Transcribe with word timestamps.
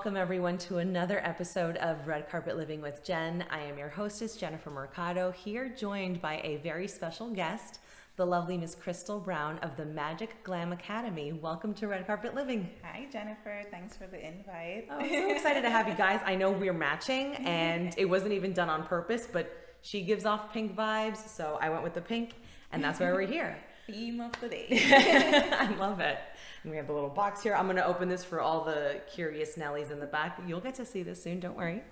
welcome 0.00 0.16
everyone 0.16 0.56
to 0.56 0.78
another 0.78 1.20
episode 1.26 1.76
of 1.76 2.06
Red 2.06 2.26
Carpet 2.30 2.56
Living 2.56 2.80
with 2.80 3.04
Jen. 3.04 3.44
I 3.50 3.60
am 3.60 3.76
your 3.76 3.90
hostess, 3.90 4.34
Jennifer 4.34 4.70
Mercado, 4.70 5.30
here 5.30 5.68
joined 5.68 6.22
by 6.22 6.40
a 6.42 6.56
very 6.62 6.88
special 6.88 7.28
guest, 7.28 7.80
the 8.16 8.24
lovely 8.24 8.56
Miss 8.56 8.74
Krystle 8.74 9.22
Brown 9.22 9.58
of 9.58 9.76
the 9.76 9.84
Magic 9.84 10.42
Glam 10.42 10.72
Academy. 10.72 11.34
Welcome 11.34 11.74
to 11.74 11.86
Red 11.86 12.06
Carpet 12.06 12.34
Living. 12.34 12.70
Hi, 12.82 13.08
Jennifer. 13.12 13.62
Thanks 13.70 13.94
for 13.94 14.06
the 14.06 14.26
invite. 14.26 14.88
Oh, 14.90 15.00
I'm 15.00 15.10
so 15.10 15.30
excited 15.32 15.60
to 15.60 15.70
have 15.70 15.86
you 15.86 15.92
guys. 15.92 16.20
I 16.24 16.34
know 16.34 16.50
we're 16.50 16.72
matching, 16.72 17.34
and 17.44 17.94
it 17.98 18.06
wasn't 18.06 18.32
even 18.32 18.54
done 18.54 18.70
on 18.70 18.86
purpose, 18.86 19.28
but 19.30 19.54
she 19.82 20.00
gives 20.00 20.24
off 20.24 20.50
pink 20.50 20.74
vibes, 20.74 21.28
so 21.28 21.58
I 21.60 21.68
went 21.68 21.82
with 21.82 21.92
the 21.92 22.00
pink, 22.00 22.36
and 22.72 22.82
that's 22.82 23.00
why 23.00 23.12
we're 23.12 23.26
here. 23.26 23.58
Theme 23.86 24.20
of 24.20 24.32
the 24.40 24.48
day. 24.48 24.66
I 25.52 25.74
love 25.78 26.00
it. 26.00 26.18
And 26.62 26.70
we 26.70 26.76
have 26.76 26.86
the 26.86 26.92
little 26.92 27.08
box 27.08 27.42
here. 27.42 27.54
I'm 27.54 27.64
going 27.64 27.76
to 27.76 27.86
open 27.86 28.08
this 28.08 28.24
for 28.24 28.40
all 28.40 28.64
the 28.64 29.00
curious 29.12 29.56
Nellies 29.56 29.90
in 29.90 30.00
the 30.00 30.06
back. 30.06 30.40
You'll 30.46 30.60
get 30.60 30.74
to 30.76 30.84
see 30.84 31.02
this 31.02 31.22
soon, 31.22 31.40
don't 31.40 31.56
worry. 31.56 31.82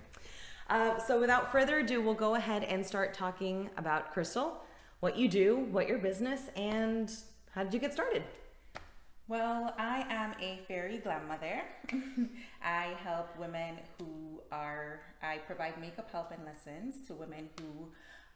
Uh, 0.69 0.99
so, 0.99 1.19
without 1.19 1.51
further 1.51 1.79
ado, 1.79 2.01
we'll 2.01 2.13
go 2.13 2.35
ahead 2.35 2.63
and 2.63 2.85
start 2.85 3.13
talking 3.13 3.69
about 3.77 4.13
Krystle, 4.13 4.51
what 4.99 5.17
you 5.17 5.27
do, 5.27 5.67
what 5.71 5.87
your 5.87 5.97
business, 5.97 6.41
and 6.55 7.11
how 7.51 7.63
did 7.63 7.73
you 7.73 7.79
get 7.79 7.91
started? 7.91 8.23
Well, 9.27 9.75
I 9.77 10.05
am 10.09 10.33
a 10.41 10.59
fairy 10.67 10.97
glam 10.97 11.27
mother. 11.27 11.61
I 12.63 12.95
help 13.03 13.37
women 13.37 13.75
who 13.99 14.41
are, 14.51 15.01
I 15.21 15.37
provide 15.37 15.79
makeup 15.79 16.09
help 16.11 16.31
and 16.31 16.43
lessons 16.45 17.05
to 17.07 17.13
women 17.13 17.47
who 17.59 17.89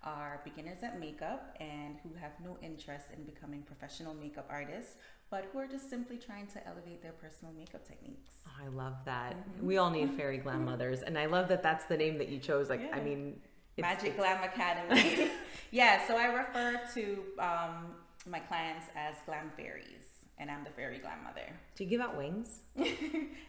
are 0.03 0.41
beginners 0.43 0.79
at 0.83 0.99
makeup 0.99 1.55
and 1.59 1.97
who 2.03 2.13
have 2.19 2.31
no 2.43 2.57
interest 2.61 3.05
in 3.15 3.23
becoming 3.23 3.61
professional 3.61 4.13
makeup 4.13 4.47
artists, 4.49 4.95
but 5.29 5.45
who 5.51 5.59
are 5.59 5.67
just 5.67 5.89
simply 5.89 6.17
trying 6.17 6.47
to 6.47 6.67
elevate 6.67 7.01
their 7.01 7.13
personal 7.13 7.53
makeup 7.53 7.87
techniques. 7.87 8.33
Oh, 8.47 8.65
I 8.65 8.67
love 8.67 8.95
that. 9.05 9.35
Mm-hmm. 9.35 9.67
We 9.67 9.77
all 9.77 9.89
need 9.89 10.11
fairy 10.11 10.37
glam 10.37 10.65
mothers, 10.65 11.01
and 11.01 11.17
I 11.17 11.25
love 11.25 11.47
that 11.49 11.63
that's 11.63 11.85
the 11.85 11.97
name 11.97 12.17
that 12.19 12.29
you 12.29 12.39
chose. 12.39 12.69
Like, 12.69 12.81
yeah. 12.81 12.95
I 12.95 13.01
mean, 13.01 13.39
it's, 13.77 13.83
Magic 13.83 14.09
it's... 14.09 14.17
Glam 14.17 14.43
Academy. 14.43 15.31
yeah, 15.71 16.05
so 16.07 16.17
I 16.17 16.25
refer 16.25 16.79
to 16.93 17.23
um, 17.39 17.95
my 18.27 18.39
clients 18.39 18.87
as 18.95 19.15
glam 19.25 19.51
fairies 19.57 20.12
and 20.39 20.49
I'm 20.49 20.63
the 20.63 20.69
fairy 20.71 20.97
glam 20.97 21.23
mother. 21.23 21.47
Do 21.75 21.83
you 21.83 21.89
give 21.89 22.01
out 22.01 22.17
wings? 22.17 22.61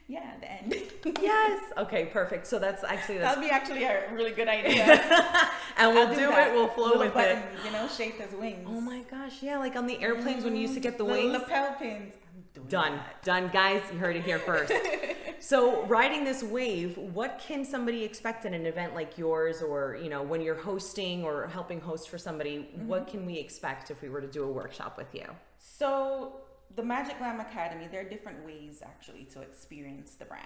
yeah, 0.07 0.33
the 0.41 0.51
end. 0.51 0.75
yes. 1.21 1.73
Okay, 1.79 2.07
perfect. 2.07 2.47
So 2.47 2.59
that's 2.59 2.85
actually 2.85 3.19
that's... 3.19 3.35
that'd 3.35 3.49
be 3.49 3.55
actually 3.55 3.85
a 3.85 4.13
really 4.13 4.33
good 4.33 4.49
idea. 4.59 5.01
and 5.77 5.95
we'll 5.95 6.09
do, 6.09 6.17
do 6.17 6.31
it. 6.31 6.53
We'll 6.53 6.69
flow 6.69 6.99
with 6.99 7.15
buttons, 7.15 7.43
it. 7.55 7.67
You 7.67 7.73
know, 7.73 7.89
shaped 7.89 8.21
as 8.21 8.33
wings. 8.33 8.67
Oh 8.69 8.81
my 8.81 9.01
gosh! 9.11 9.43
Yeah, 9.43 9.59
like 9.59 9.77
on 9.77 9.87
the 9.87 10.01
airplanes 10.03 10.39
mm-hmm. 10.39 10.45
when 10.45 10.57
you 10.57 10.63
used 10.63 10.75
to 10.75 10.81
get 10.81 10.99
the 10.99 11.05
Little 11.05 11.31
wings. 11.31 11.43
lapel 11.43 11.75
pins. 11.79 12.15
Done. 12.69 12.97
That. 12.97 13.23
Done, 13.25 13.51
guys. 13.53 13.83
You 13.93 13.99
heard 13.99 14.15
it 14.15 14.23
here 14.23 14.39
first. 14.39 14.73
so, 15.41 15.85
riding 15.87 16.25
this 16.25 16.43
wave, 16.43 16.97
what 16.97 17.43
can 17.45 17.65
somebody 17.65 18.05
expect 18.05 18.45
in 18.45 18.55
an 18.55 18.65
event 18.65 18.95
like 18.95 19.19
yours, 19.19 19.61
or 19.61 19.99
you 20.01 20.09
know, 20.09 20.23
when 20.23 20.41
you're 20.41 20.55
hosting 20.55 21.25
or 21.25 21.49
helping 21.49 21.81
host 21.81 22.09
for 22.09 22.17
somebody? 22.17 22.59
Mm-hmm. 22.59 22.87
What 22.87 23.09
can 23.09 23.27
we 23.27 23.39
expect 23.39 23.91
if 23.91 24.01
we 24.03 24.09
were 24.09 24.21
to 24.21 24.29
do 24.29 24.45
a 24.45 24.53
workshop 24.53 24.97
with 24.97 25.13
you? 25.13 25.27
So 25.59 26.35
the 26.77 26.83
Magic 26.83 27.19
Glam 27.19 27.41
Academy, 27.41 27.89
there 27.91 28.01
are 28.01 28.09
different 28.09 28.45
ways 28.45 28.83
actually 28.85 29.25
to 29.33 29.41
experience 29.41 30.15
the 30.15 30.25
brand. 30.25 30.45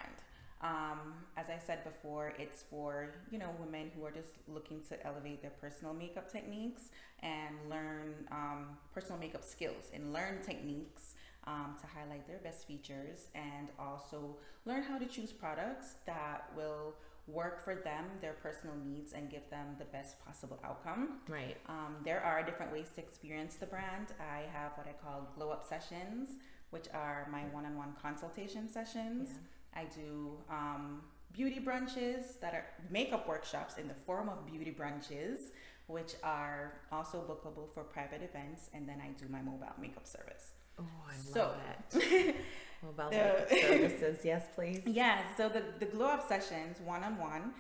Um, 0.60 1.14
as 1.36 1.46
I 1.48 1.58
said 1.64 1.84
before, 1.84 2.34
it's 2.38 2.64
for 2.68 3.14
you 3.30 3.38
know 3.38 3.50
women 3.60 3.90
who 3.96 4.04
are 4.04 4.10
just 4.10 4.34
looking 4.48 4.80
to 4.88 5.06
elevate 5.06 5.40
their 5.40 5.52
personal 5.52 5.94
makeup 5.94 6.30
techniques 6.30 6.90
and 7.20 7.54
learn 7.70 8.14
um, 8.32 8.76
personal 8.92 9.18
makeup 9.18 9.44
skills 9.44 9.90
and 9.94 10.12
learn 10.12 10.40
techniques 10.42 11.14
um, 11.46 11.76
to 11.80 11.86
highlight 11.86 12.26
their 12.26 12.38
best 12.38 12.66
features 12.66 13.28
and 13.34 13.68
also 13.78 14.36
learn 14.66 14.82
how 14.82 14.98
to 14.98 15.06
choose 15.06 15.32
products 15.32 15.94
that 16.06 16.50
will 16.56 16.94
work 17.28 17.62
for 17.62 17.74
them, 17.74 18.04
their 18.20 18.32
personal 18.34 18.74
needs, 18.84 19.12
and 19.12 19.30
give 19.30 19.48
them 19.50 19.76
the 19.78 19.84
best 19.86 20.18
possible 20.24 20.58
outcome. 20.64 21.18
Right. 21.28 21.56
Um, 21.68 21.96
there 22.04 22.22
are 22.22 22.42
different 22.42 22.72
ways 22.72 22.90
to 22.96 23.00
experience 23.00 23.56
the 23.56 23.66
brand. 23.66 24.08
I 24.20 24.42
have 24.52 24.72
what 24.76 24.86
I 24.86 24.92
call 25.04 25.28
glow 25.36 25.50
up 25.50 25.66
sessions, 25.66 26.30
which 26.70 26.86
are 26.94 27.28
my 27.30 27.42
one 27.52 27.66
on 27.66 27.76
one 27.76 27.94
consultation 28.00 28.68
sessions. 28.68 29.30
Yeah. 29.32 29.82
I 29.82 29.84
do 29.84 30.38
um, 30.50 31.02
beauty 31.32 31.60
brunches 31.60 32.40
that 32.40 32.54
are 32.54 32.66
makeup 32.90 33.28
workshops 33.28 33.76
in 33.78 33.88
the 33.88 33.94
form 33.94 34.28
of 34.28 34.46
beauty 34.46 34.74
brunches, 34.76 35.50
which 35.86 36.14
are 36.22 36.80
also 36.90 37.18
bookable 37.18 37.72
for 37.74 37.84
private 37.84 38.22
events. 38.22 38.70
And 38.74 38.88
then 38.88 39.00
I 39.02 39.08
do 39.20 39.26
my 39.30 39.42
mobile 39.42 39.66
makeup 39.80 40.06
service. 40.06 40.52
Oh, 40.78 40.84
I 41.08 41.32
so, 41.32 41.40
love 41.40 41.56
that. 41.92 42.34
Mobile 42.82 43.10
the, 43.10 43.46
services, 43.60 44.18
yes, 44.24 44.46
please. 44.54 44.82
Yeah, 44.86 45.20
so 45.36 45.48
the, 45.48 45.64
the 45.78 45.86
glow 45.86 46.06
up 46.06 46.28
sessions, 46.28 46.78
one 46.84 47.02
on 47.02 47.18
one, 47.18 47.52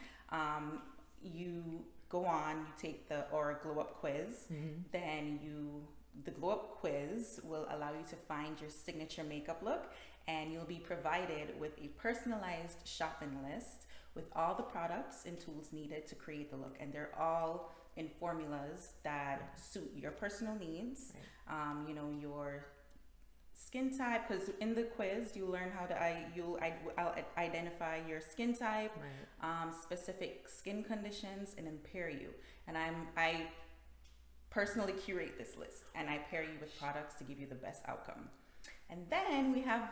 you 1.22 1.84
go 2.08 2.24
on, 2.24 2.58
you 2.58 2.72
take 2.80 3.08
the 3.08 3.26
or 3.30 3.60
glow 3.62 3.80
up 3.80 4.00
quiz, 4.00 4.46
mm-hmm. 4.52 4.80
then 4.92 5.40
you 5.42 5.82
the 6.24 6.30
glow 6.30 6.50
up 6.50 6.80
quiz 6.80 7.40
will 7.44 7.66
allow 7.70 7.92
you 7.92 8.04
to 8.08 8.16
find 8.16 8.60
your 8.60 8.70
signature 8.70 9.24
makeup 9.24 9.62
look 9.62 9.92
and 10.26 10.52
you'll 10.52 10.64
be 10.64 10.78
provided 10.78 11.58
with 11.58 11.72
a 11.78 11.88
personalized 12.00 12.80
shopping 12.84 13.38
list 13.50 13.86
with 14.14 14.24
all 14.34 14.54
the 14.54 14.62
products 14.62 15.24
and 15.26 15.38
tools 15.38 15.72
needed 15.72 16.06
to 16.06 16.14
create 16.14 16.50
the 16.50 16.56
look 16.56 16.76
and 16.80 16.92
they're 16.92 17.12
all 17.18 17.72
in 17.96 18.08
formulas 18.18 18.94
that 19.04 19.58
suit 19.58 19.90
your 19.96 20.10
personal 20.10 20.54
needs 20.56 21.12
right. 21.48 21.70
um, 21.70 21.84
you 21.88 21.94
know 21.94 22.10
your 22.20 22.66
skin 23.58 23.96
type 23.96 24.28
because 24.28 24.50
in 24.60 24.74
the 24.74 24.84
quiz 24.84 25.34
you 25.34 25.44
learn 25.44 25.70
how 25.76 25.84
to 25.84 26.00
I 26.00 26.26
you 26.34 26.58
I, 26.62 26.74
I'll 26.96 27.14
identify 27.36 28.00
your 28.08 28.20
skin 28.20 28.54
type, 28.54 28.92
right. 28.96 29.62
um, 29.62 29.74
specific 29.82 30.48
skin 30.48 30.84
conditions, 30.84 31.54
and 31.58 31.66
then 31.66 31.78
pair 31.92 32.08
you. 32.08 32.28
And 32.66 32.78
I'm 32.78 33.08
I 33.16 33.46
personally 34.50 34.92
curate 34.92 35.36
this 35.38 35.56
list 35.58 35.84
and 35.94 36.08
I 36.08 36.18
pair 36.30 36.42
you 36.42 36.58
with 36.60 36.78
products 36.78 37.16
to 37.16 37.24
give 37.24 37.38
you 37.38 37.46
the 37.46 37.54
best 37.54 37.82
outcome. 37.86 38.28
And 38.90 39.04
then 39.10 39.52
we 39.52 39.60
have 39.62 39.90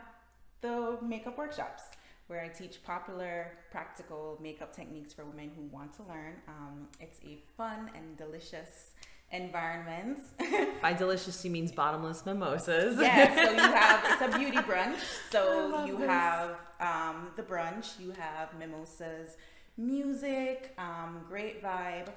the 0.62 0.98
makeup 1.03 1.37
workshops 1.37 1.83
where 2.28 2.43
I 2.43 2.48
teach 2.48 2.83
popular, 2.83 3.53
practical 3.71 4.38
makeup 4.43 4.75
techniques 4.75 5.12
for 5.12 5.25
women 5.25 5.53
who 5.54 5.62
want 5.65 5.93
to 5.94 6.03
learn. 6.04 6.34
Um, 6.48 6.88
it's 7.00 7.21
a 7.25 7.38
fun 7.56 7.91
and 7.94 8.16
delicious 8.16 8.93
environments. 9.32 10.20
By 10.82 10.92
delicious, 10.92 11.41
she 11.41 11.48
means 11.48 11.72
bottomless 11.72 12.25
mimosas. 12.25 12.98
yeah, 13.00 13.34
so 13.34 13.50
you 13.53 13.59
have 13.59 14.00
it's 14.04 14.34
a 14.34 14.38
beauty 14.38 14.59
brunch. 14.59 14.98
So 15.31 15.84
you 15.87 15.98
this. 15.98 16.09
have 16.09 16.56
um, 16.81 17.28
the 17.36 17.42
brunch, 17.42 17.98
you 17.98 18.12
have 18.12 18.56
mimosas, 18.59 19.36
music, 19.76 20.75
um, 20.78 21.25
great 21.28 21.62
vibe. 21.62 22.09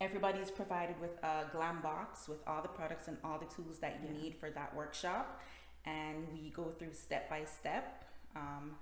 Everybody's 0.00 0.50
provided 0.50 1.00
with 1.00 1.16
a 1.22 1.46
glam 1.52 1.80
box 1.80 2.28
with 2.28 2.46
all 2.46 2.60
the 2.60 2.68
products 2.68 3.08
and 3.08 3.16
all 3.24 3.38
the 3.38 3.46
tools 3.46 3.78
that 3.78 4.00
you 4.02 4.14
yeah. 4.14 4.22
need 4.22 4.36
for 4.38 4.50
that 4.50 4.74
workshop, 4.76 5.40
and 5.86 6.26
we 6.32 6.50
go 6.50 6.74
through 6.78 6.92
step 6.92 7.30
by 7.30 7.44
step. 7.44 8.04
Um, 8.34 8.72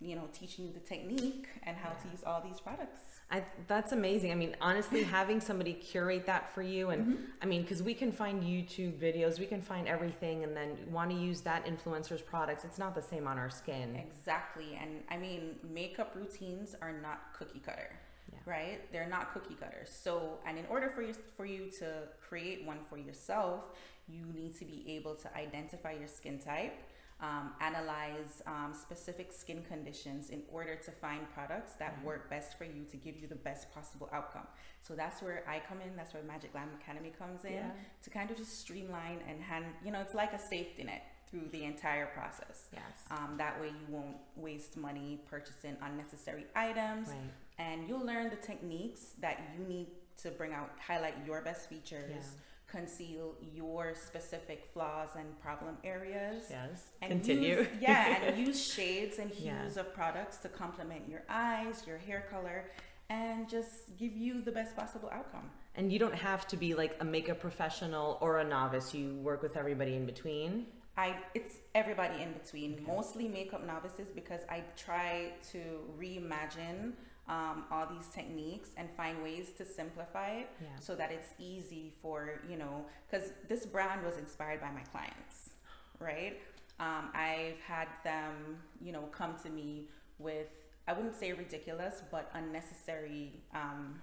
you 0.00 0.16
know, 0.16 0.28
teaching 0.32 0.66
you 0.66 0.72
the 0.72 0.80
technique 0.80 1.46
and 1.64 1.76
how 1.76 1.90
yeah. 1.90 2.02
to 2.02 2.08
use 2.10 2.24
all 2.24 2.40
these 2.40 2.58
products. 2.60 3.20
I, 3.30 3.44
that's 3.68 3.92
amazing. 3.92 4.32
I 4.32 4.34
mean, 4.34 4.56
honestly, 4.60 5.02
having 5.18 5.40
somebody 5.40 5.74
curate 5.74 6.26
that 6.26 6.52
for 6.52 6.62
you, 6.62 6.90
and 6.90 7.02
mm-hmm. 7.02 7.24
I 7.42 7.46
mean, 7.46 7.62
because 7.62 7.82
we 7.82 7.94
can 7.94 8.10
find 8.10 8.42
YouTube 8.42 8.98
videos, 8.98 9.38
we 9.38 9.46
can 9.46 9.62
find 9.62 9.86
everything, 9.86 10.42
and 10.42 10.56
then 10.56 10.76
want 10.90 11.10
to 11.10 11.16
use 11.16 11.42
that 11.42 11.66
influencer's 11.66 12.22
products. 12.22 12.64
It's 12.64 12.78
not 12.78 12.94
the 12.94 13.02
same 13.02 13.28
on 13.28 13.38
our 13.38 13.50
skin. 13.50 13.94
Exactly, 13.96 14.78
and 14.80 15.02
I 15.10 15.16
mean, 15.16 15.56
makeup 15.72 16.12
routines 16.16 16.74
are 16.80 16.92
not 16.92 17.34
cookie 17.38 17.60
cutter, 17.60 17.90
yeah. 18.32 18.38
right? 18.46 18.92
They're 18.92 19.08
not 19.08 19.32
cookie 19.32 19.54
cutter. 19.54 19.84
So, 19.84 20.38
and 20.46 20.58
in 20.58 20.66
order 20.66 20.88
for 20.88 21.02
you 21.02 21.14
for 21.36 21.44
you 21.44 21.70
to 21.78 22.08
create 22.26 22.64
one 22.64 22.78
for 22.88 22.96
yourself, 22.96 23.68
you 24.08 24.24
need 24.34 24.58
to 24.58 24.64
be 24.64 24.82
able 24.88 25.14
to 25.14 25.36
identify 25.36 25.92
your 25.92 26.08
skin 26.08 26.38
type 26.38 26.74
um, 27.22 27.52
analyze 27.60 28.42
um, 28.46 28.72
specific 28.72 29.32
skin 29.32 29.62
conditions 29.68 30.30
in 30.30 30.42
order 30.50 30.74
to 30.76 30.90
find 30.90 31.30
products 31.32 31.72
that 31.74 31.96
mm-hmm. 31.96 32.06
work 32.06 32.30
best 32.30 32.56
for 32.56 32.64
you 32.64 32.84
to 32.90 32.96
give 32.96 33.18
you 33.18 33.28
the 33.28 33.34
best 33.34 33.72
possible 33.72 34.08
outcome. 34.12 34.46
So 34.82 34.94
that's 34.94 35.22
where 35.22 35.44
I 35.48 35.60
come 35.68 35.78
in. 35.80 35.94
That's 35.96 36.14
where 36.14 36.22
Magic 36.22 36.52
Glam 36.52 36.68
Academy 36.80 37.12
comes 37.16 37.44
in 37.44 37.52
yeah. 37.52 37.70
to 38.02 38.10
kind 38.10 38.30
of 38.30 38.36
just 38.36 38.58
streamline 38.58 39.18
and 39.28 39.40
hand, 39.42 39.66
you 39.84 39.92
know, 39.92 40.00
it's 40.00 40.14
like 40.14 40.32
a 40.32 40.38
safety 40.38 40.84
net 40.84 41.02
through 41.30 41.48
the 41.52 41.64
entire 41.64 42.06
process. 42.06 42.68
Yes. 42.72 42.82
Um, 43.10 43.34
that 43.36 43.60
way 43.60 43.68
you 43.68 43.94
won't 43.94 44.16
waste 44.36 44.76
money 44.76 45.20
purchasing 45.28 45.76
unnecessary 45.82 46.46
items. 46.56 47.08
Right. 47.08 47.18
And 47.58 47.86
you'll 47.86 48.04
learn 48.04 48.30
the 48.30 48.36
techniques 48.36 49.12
that 49.20 49.40
you 49.56 49.64
need 49.64 49.88
to 50.22 50.30
bring 50.30 50.52
out, 50.52 50.70
highlight 50.84 51.14
your 51.26 51.42
best 51.42 51.68
features. 51.68 52.10
Yeah 52.10 52.40
conceal 52.70 53.34
your 53.54 53.94
specific 53.94 54.68
flaws 54.72 55.10
and 55.16 55.40
problem 55.40 55.76
areas. 55.84 56.44
Yes. 56.50 56.88
And 57.02 57.10
Continue. 57.10 57.58
Use, 57.58 57.68
yeah, 57.80 58.22
and 58.22 58.38
use 58.46 58.72
shades 58.72 59.18
and 59.18 59.30
hues 59.30 59.74
yeah. 59.74 59.80
of 59.80 59.92
products 59.94 60.38
to 60.38 60.48
complement 60.48 61.08
your 61.08 61.22
eyes, 61.28 61.84
your 61.86 61.98
hair 61.98 62.26
color, 62.30 62.70
and 63.08 63.48
just 63.48 63.96
give 63.98 64.16
you 64.16 64.40
the 64.40 64.52
best 64.52 64.76
possible 64.76 65.10
outcome. 65.12 65.50
And 65.74 65.92
you 65.92 65.98
don't 65.98 66.14
have 66.14 66.46
to 66.48 66.56
be 66.56 66.74
like 66.74 66.96
a 67.00 67.04
makeup 67.04 67.40
professional 67.40 68.18
or 68.20 68.38
a 68.38 68.44
novice. 68.44 68.94
You 68.94 69.14
work 69.16 69.42
with 69.42 69.56
everybody 69.56 69.94
in 69.94 70.06
between. 70.06 70.66
I 70.96 71.16
it's 71.34 71.56
everybody 71.74 72.22
in 72.22 72.32
between, 72.32 72.84
mostly 72.86 73.28
makeup 73.28 73.66
novices 73.66 74.08
because 74.14 74.40
I 74.48 74.62
try 74.76 75.32
to 75.52 75.58
reimagine 75.98 76.92
um, 77.28 77.64
all 77.70 77.86
these 77.86 78.06
techniques 78.08 78.70
and 78.76 78.88
find 78.96 79.22
ways 79.22 79.50
to 79.58 79.64
simplify 79.64 80.30
it 80.30 80.48
Yeah. 80.60 80.68
so 80.80 80.94
that 80.96 81.12
it's 81.12 81.28
easy 81.38 81.92
for 82.02 82.40
you 82.48 82.56
know 82.56 82.84
because 83.08 83.30
this 83.48 83.66
brand 83.66 84.04
was 84.04 84.16
inspired 84.18 84.60
by 84.60 84.70
my 84.70 84.82
clients, 84.82 85.50
right? 85.98 86.38
Um, 86.80 87.10
I've 87.14 87.60
had 87.66 87.88
them 88.04 88.58
you 88.80 88.92
know 88.92 89.02
come 89.12 89.34
to 89.44 89.50
me 89.50 89.88
with 90.18 90.48
I 90.88 90.92
wouldn't 90.92 91.14
say 91.14 91.32
ridiculous 91.32 92.02
but 92.10 92.30
unnecessary. 92.34 93.40
Um, 93.54 94.00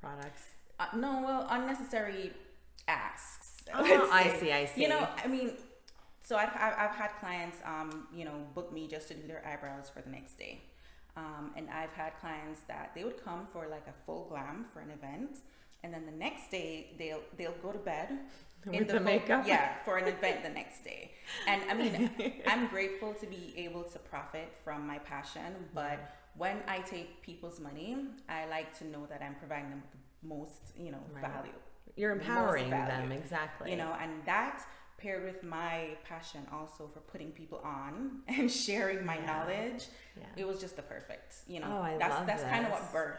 Products. 0.00 0.42
uh, 0.78 0.86
no, 0.96 1.22
well, 1.24 1.46
unnecessary 1.50 2.32
asks. 2.86 3.56
Oh, 3.74 3.82
let's 3.82 4.10
I 4.12 4.38
see, 4.40 4.50
I 4.52 4.64
see. 4.64 4.82
You 4.82 4.88
know, 4.88 5.06
I 5.22 5.26
mean, 5.26 5.52
so 6.22 6.36
I've, 6.36 6.48
I've, 6.54 6.72
I've 6.78 6.94
had 6.96 7.10
clients, 7.20 7.58
um, 7.66 8.06
you 8.14 8.24
know, 8.24 8.32
book 8.54 8.72
me 8.72 8.86
just 8.88 9.08
to 9.08 9.14
do 9.14 9.26
their 9.26 9.46
eyebrows 9.46 9.90
for 9.90 10.00
the 10.00 10.08
next 10.08 10.38
day. 10.38 10.62
Um, 11.16 11.50
and 11.56 11.68
I've 11.70 11.92
had 11.92 12.12
clients 12.20 12.60
that 12.68 12.92
they 12.94 13.02
would 13.04 13.22
come 13.24 13.46
for 13.52 13.66
like 13.68 13.86
a 13.88 13.94
full 14.06 14.26
glam 14.28 14.64
for 14.72 14.80
an 14.80 14.90
event. 14.90 15.38
And 15.82 15.92
then 15.92 16.06
the 16.06 16.12
next 16.12 16.50
day 16.50 16.90
they'll, 16.98 17.22
they'll 17.36 17.54
go 17.62 17.72
to 17.72 17.78
bed 17.78 18.08
With 18.66 18.88
the 18.88 18.94
full- 18.94 19.02
makeup? 19.04 19.44
Yeah, 19.46 19.74
for 19.84 19.96
an 19.98 20.08
event 20.08 20.42
the 20.42 20.48
next 20.50 20.82
day. 20.84 21.12
And 21.46 21.62
I 21.70 21.74
mean, 21.74 22.10
I'm 22.46 22.66
grateful 22.68 23.14
to 23.14 23.26
be 23.26 23.54
able 23.56 23.84
to 23.84 23.98
profit 24.00 24.52
from 24.64 24.86
my 24.86 24.98
passion, 24.98 25.54
but 25.74 25.98
when 26.36 26.58
I 26.68 26.80
take 26.80 27.22
people's 27.22 27.58
money, 27.60 27.96
I 28.28 28.46
like 28.46 28.76
to 28.78 28.86
know 28.86 29.06
that 29.06 29.22
I'm 29.22 29.34
providing 29.36 29.70
them 29.70 29.82
with 29.82 29.92
the 29.92 30.28
most, 30.28 30.72
you 30.78 30.90
know, 30.92 30.98
Right. 31.12 31.22
value 31.22 31.52
You're 31.96 32.12
empowering 32.12 32.70
them, 32.70 32.86
value, 32.86 33.12
exactly. 33.12 33.70
you 33.72 33.76
know 33.76 33.96
and 34.00 34.12
that 34.26 34.64
paired 34.98 35.24
with 35.24 35.42
my 35.42 35.88
passion 36.04 36.40
also 36.52 36.88
for 36.92 37.00
putting 37.00 37.30
people 37.30 37.60
on 37.64 38.18
and 38.28 38.50
sharing 38.50 39.04
my 39.06 39.16
Yeah. 39.18 39.26
knowledge 39.26 39.86
Yeah. 40.16 40.24
it 40.36 40.46
was 40.46 40.60
just 40.60 40.76
the 40.76 40.82
perfect 40.82 41.36
you 41.46 41.60
know 41.60 41.66
Oh, 41.92 41.98
that's 41.98 42.26
that's 42.26 42.42
kind 42.42 42.64
of 42.66 42.72
what 42.72 42.92
birthed 42.92 43.18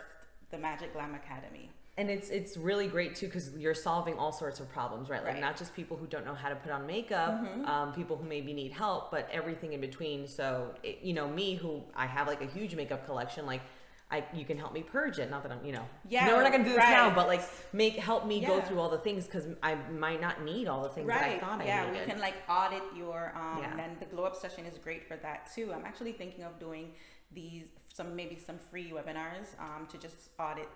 the 0.52 0.58
magic 0.58 0.94
glam 0.94 1.16
academy 1.16 1.70
and 1.98 2.10
it's 2.10 2.30
it's 2.30 2.58
really 2.58 2.88
great 2.88 3.16
too 3.16 3.26
because 3.28 3.52
you're 3.58 3.74
solving 3.74 4.18
all 4.18 4.32
sorts 4.32 4.60
of 4.60 4.70
problems 4.70 5.10
right 5.10 5.18
like 5.20 5.26
Right. 5.28 5.34
Mm-hmm. 5.36 5.42
not 5.42 5.58
just 5.58 5.76
people 5.76 5.96
who 5.98 6.08
don't 6.08 6.26
know 6.26 6.34
how 6.36 6.50
to 6.50 6.56
put 6.56 6.72
on 6.72 6.86
makeup 6.86 7.34
um, 7.66 7.94
people 7.94 8.16
who 8.18 8.26
maybe 8.28 8.52
need 8.54 8.72
help 8.72 9.12
but 9.12 9.28
everything 9.32 9.74
in 9.74 9.82
between 9.82 10.28
so 10.28 10.74
it, 10.84 11.00
you 11.02 11.14
know 11.14 11.28
me 11.28 11.56
who 11.56 11.82
i 11.96 12.06
have 12.06 12.28
like 12.28 12.42
a 12.42 12.46
huge 12.48 12.76
makeup 12.76 13.06
collection 13.06 13.46
like 13.46 13.62
I, 14.12 14.24
you 14.34 14.44
can 14.44 14.58
help 14.58 14.74
me 14.74 14.82
purge 14.82 15.20
it. 15.20 15.30
Not 15.30 15.44
that 15.44 15.52
I'm, 15.52 15.64
you 15.64 15.72
know, 15.72 15.86
Yeah, 16.08 16.26
no, 16.26 16.36
we're 16.36 16.42
not 16.44 16.52
gonna 16.52 16.64
do 16.64 16.72
this 16.72 16.78
now, 16.80 17.14
but 17.14 17.28
like 17.28 17.42
make 17.74 17.94
help 17.96 18.26
me 18.26 18.42
go 18.44 18.60
through 18.62 18.80
all 18.80 18.90
the 18.90 18.98
things 18.98 19.26
because 19.26 19.46
I 19.62 19.76
might 19.76 20.20
not 20.20 20.44
need 20.44 20.68
all 20.68 20.82
the 20.82 20.90
things 20.90 21.08
that 21.08 21.22
I 21.22 21.28
right 21.34 21.40
thought 21.42 21.54
I 21.62 21.66
needed. 21.66 21.68
yeah 21.68 21.92
we 21.92 22.12
can 22.12 22.20
like 22.20 22.34
audit 22.50 22.82
your 22.96 23.34
um 23.36 23.60
Yeah. 23.62 23.80
and 23.80 24.00
the 24.00 24.06
glow 24.06 24.24
up 24.24 24.36
session 24.36 24.66
is 24.66 24.78
great 24.80 25.08
for 25.08 25.16
that 25.18 25.50
too 25.54 25.72
i'm 25.74 25.86
actually 25.86 26.14
thinking 26.14 26.44
of 26.44 26.60
doing 26.60 26.92
these 27.34 27.68
some 27.94 28.16
maybe 28.16 28.36
some 28.40 28.58
free 28.58 28.92
webinars 28.92 29.48
um 29.60 29.86
to 29.92 29.98
just 30.00 30.30
audit 30.40 30.68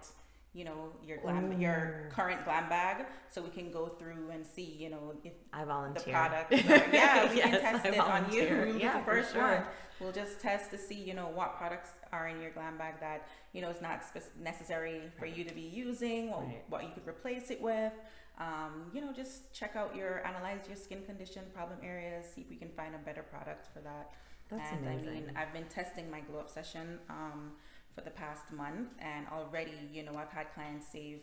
you 0.54 0.64
know 0.64 0.92
your 1.04 1.18
glam 1.18 1.60
your 1.60 2.10
current 2.12 2.44
glam 2.46 2.70
bag 2.70 3.06
so 3.30 3.42
we 3.42 3.50
can 3.50 3.72
go 3.72 3.88
through 3.88 4.30
and 4.32 4.46
see 4.46 4.76
you 4.80 4.90
know 4.92 5.14
if 5.24 5.34
I 5.52 5.64
volunteer 5.64 6.04
the 6.06 6.12
volunteer. 6.12 6.14
product. 6.14 6.54
are- 6.54 6.96
yeah, 6.96 7.30
we 7.32 7.38
Yes, 7.38 7.50
can 7.50 7.62
test 7.62 7.86
I 7.86 7.90
it 7.90 7.98
on 8.00 8.32
you. 8.32 8.46
volunteer. 8.48 8.78
Yeah, 8.78 9.04
first 9.04 9.34
sure. 9.34 9.42
one. 9.42 9.64
We'll 10.04 10.12
just 10.12 10.42
test 10.42 10.70
to 10.72 10.78
see, 10.78 10.96
you 10.96 11.14
know, 11.14 11.30
what 11.30 11.58
products 11.58 11.92
are 12.12 12.28
in 12.28 12.42
your 12.42 12.52
glam 12.52 12.78
bag 12.78 12.96
that 13.00 13.28
you 13.54 13.62
know 13.62 13.70
is 13.70 13.82
not 13.82 14.04
necessary 14.42 15.02
for 15.18 15.26
you 15.26 15.44
to 15.46 15.54
be 15.54 15.62
using. 15.62 16.30
What, 16.30 16.40
Right. 16.42 16.64
what 16.68 16.84
you 16.84 16.90
could 16.94 17.08
replace 17.08 17.50
it 17.52 17.62
with. 17.62 17.94
Um, 18.38 18.92
you 18.94 19.00
know, 19.00 19.14
just 19.14 19.54
check 19.54 19.76
out 19.76 19.96
your 19.96 20.26
analyze 20.28 20.68
your 20.68 20.76
skin 20.76 21.04
condition, 21.06 21.44
problem 21.54 21.80
areas, 21.84 22.26
see 22.34 22.42
if 22.42 22.50
we 22.50 22.56
can 22.58 22.70
find 22.70 22.96
a 22.96 22.98
better 22.98 23.24
product 23.24 23.68
for 23.74 23.80
that. 23.80 24.12
That's 24.50 24.72
and 24.74 24.90
I 24.90 24.96
mean, 24.98 25.32
I've 25.36 25.54
been 25.54 25.66
testing 25.66 26.12
my 26.12 26.20
glow 26.20 26.40
up 26.40 26.50
session 26.50 27.00
um, 27.10 27.52
for 27.96 28.02
the 28.02 28.10
past 28.12 28.52
month, 28.52 28.90
and 29.00 29.26
already, 29.32 29.78
you 29.94 30.04
know, 30.04 30.16
I've 30.18 30.32
had 30.32 30.48
clients 30.54 30.88
save, 30.92 31.20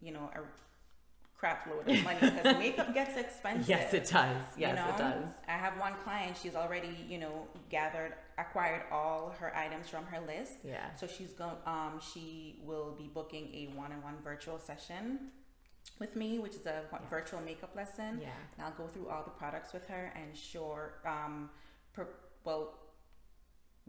you 0.00 0.12
know, 0.12 0.30
a 0.34 0.40
crap 1.38 1.66
load 1.66 1.88
of 1.88 2.02
money 2.02 2.18
because 2.22 2.56
makeup 2.58 2.94
gets 2.94 3.16
expensive. 3.18 3.68
yes, 3.68 3.92
it 3.94 4.08
does. 4.10 4.42
you 4.56 4.62
Yes, 4.62 4.76
know? 4.76 4.94
it 4.94 4.98
does. 4.98 5.28
I 5.46 5.52
have 5.52 5.78
one 5.78 5.92
client, 6.02 6.36
she's 6.42 6.54
already, 6.56 6.96
you 7.08 7.18
know, 7.18 7.46
gathered, 7.70 8.14
acquired 8.38 8.82
all 8.90 9.34
her 9.38 9.54
items 9.56 9.88
from 9.88 10.04
her 10.06 10.20
list. 10.26 10.54
Yeah. 10.64 10.94
So 10.94 11.06
she's 11.06 11.32
going, 11.32 11.56
um, 11.66 12.00
she 12.12 12.60
will 12.64 12.94
be 12.96 13.08
booking 13.12 13.46
a 13.54 13.66
one-on-one 13.76 14.16
virtual 14.22 14.58
session 14.58 15.30
with 16.00 16.16
me, 16.16 16.38
which 16.38 16.54
is 16.54 16.66
a 16.66 16.82
Yes. 16.90 17.00
virtual 17.10 17.40
makeup 17.40 17.74
lesson. 17.76 18.18
Yeah. 18.20 18.30
And 18.56 18.66
I'll 18.66 18.72
go 18.72 18.86
through 18.88 19.08
all 19.08 19.22
the 19.22 19.30
products 19.30 19.72
with 19.72 19.86
her 19.88 20.12
and 20.16 20.36
sure, 20.36 20.94
um, 21.06 21.50
per, 21.92 22.08
well, 22.44 22.74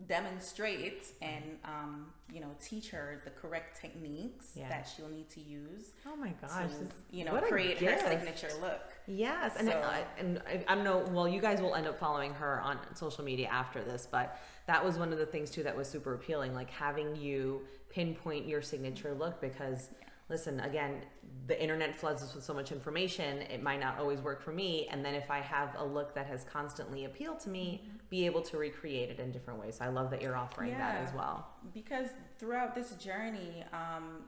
demonstrate 0.08 1.06
and 1.22 1.44
um, 1.64 2.08
you 2.32 2.42
know 2.42 2.50
teach 2.62 2.90
her 2.90 3.22
the 3.24 3.30
correct 3.32 3.80
techniques 3.80 4.48
Yeah. 4.56 4.68
that 4.70 4.88
she'll 4.94 5.08
need 5.10 5.30
to 5.30 5.40
use 5.40 5.92
Oh 6.06 6.16
my 6.18 6.34
gosh. 6.42 6.70
to 6.72 6.88
you 7.16 7.24
know 7.26 7.38
create 7.40 7.78
her 7.80 7.98
signature 8.00 8.50
look. 8.62 8.82
Yes, 9.08 9.56
and 9.58 9.70
I, 9.70 10.04
and 10.20 10.42
I, 10.48 10.64
I 10.68 10.76
don't 10.76 10.84
know. 10.84 11.06
Well, 11.12 11.28
you 11.28 11.40
guys 11.40 11.62
will 11.62 11.76
end 11.76 11.88
up 11.88 11.98
following 12.00 12.34
her 12.34 12.60
on 12.62 12.80
social 12.96 13.24
media 13.24 13.48
after 13.48 13.84
this, 13.84 14.08
but 14.10 14.40
that 14.68 14.84
was 14.84 14.98
one 14.98 15.14
of 15.14 15.20
the 15.20 15.26
things 15.28 15.50
too 15.52 15.64
that 15.64 15.78
was 15.78 15.88
super 15.88 16.14
appealing, 16.16 16.54
like 16.54 16.70
having 16.72 17.16
you 17.16 17.62
pinpoint 17.90 18.48
your 18.48 18.62
signature 18.62 19.14
look. 19.14 19.40
Because 19.40 19.90
listen, 20.30 20.60
again, 20.62 21.04
the 21.48 21.62
internet 21.62 21.96
floods 21.96 22.24
us 22.24 22.34
with 22.34 22.44
so 22.44 22.54
much 22.54 22.72
information; 22.72 23.42
it 23.44 23.62
might 23.62 23.80
not 23.80 24.00
always 24.00 24.20
work 24.22 24.42
for 24.42 24.52
me. 24.52 24.88
And 24.92 25.04
then 25.06 25.16
if 25.16 25.30
I 25.30 25.40
have 25.40 25.76
a 25.78 25.86
look 25.86 26.16
that 26.16 26.26
has 26.28 26.44
constantly 26.46 27.06
appealed 27.06 27.40
to 27.42 27.50
me, 27.50 27.88
be 28.10 28.26
able 28.26 28.42
to 28.44 28.58
recreate 28.58 29.10
it 29.10 29.20
in 29.20 29.32
different 29.32 29.60
ways. 29.60 29.78
So 29.78 29.86
I 29.86 29.90
love 29.90 30.10
that 30.12 30.22
you're 30.22 30.36
offering 30.38 30.72
that 30.78 30.96
as 31.08 31.14
well. 31.14 31.48
because 31.74 32.10
throughout 32.40 32.74
this 32.76 32.92
journey 32.96 33.64
um, 33.74 34.24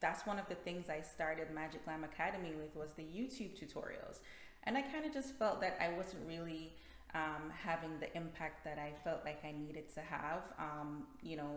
that's 0.00 0.26
one 0.26 0.38
of 0.38 0.48
the 0.48 0.54
things 0.56 0.88
i 0.90 1.00
started 1.00 1.48
magic 1.54 1.84
glam 1.84 2.02
academy 2.04 2.52
with 2.60 2.74
was 2.74 2.90
the 2.96 3.02
youtube 3.04 3.52
tutorials 3.60 4.18
and 4.64 4.76
i 4.76 4.82
kind 4.82 5.04
of 5.06 5.12
just 5.12 5.34
felt 5.38 5.60
that 5.60 5.76
i 5.80 5.88
wasn't 5.96 6.20
really 6.26 6.72
um, 7.14 7.50
having 7.54 7.90
the 8.00 8.14
impact 8.16 8.64
that 8.64 8.78
i 8.78 8.90
felt 9.04 9.20
like 9.24 9.38
i 9.44 9.52
needed 9.52 9.88
to 9.94 10.00
have 10.00 10.42
um, 10.58 11.04
you 11.22 11.36
know 11.36 11.54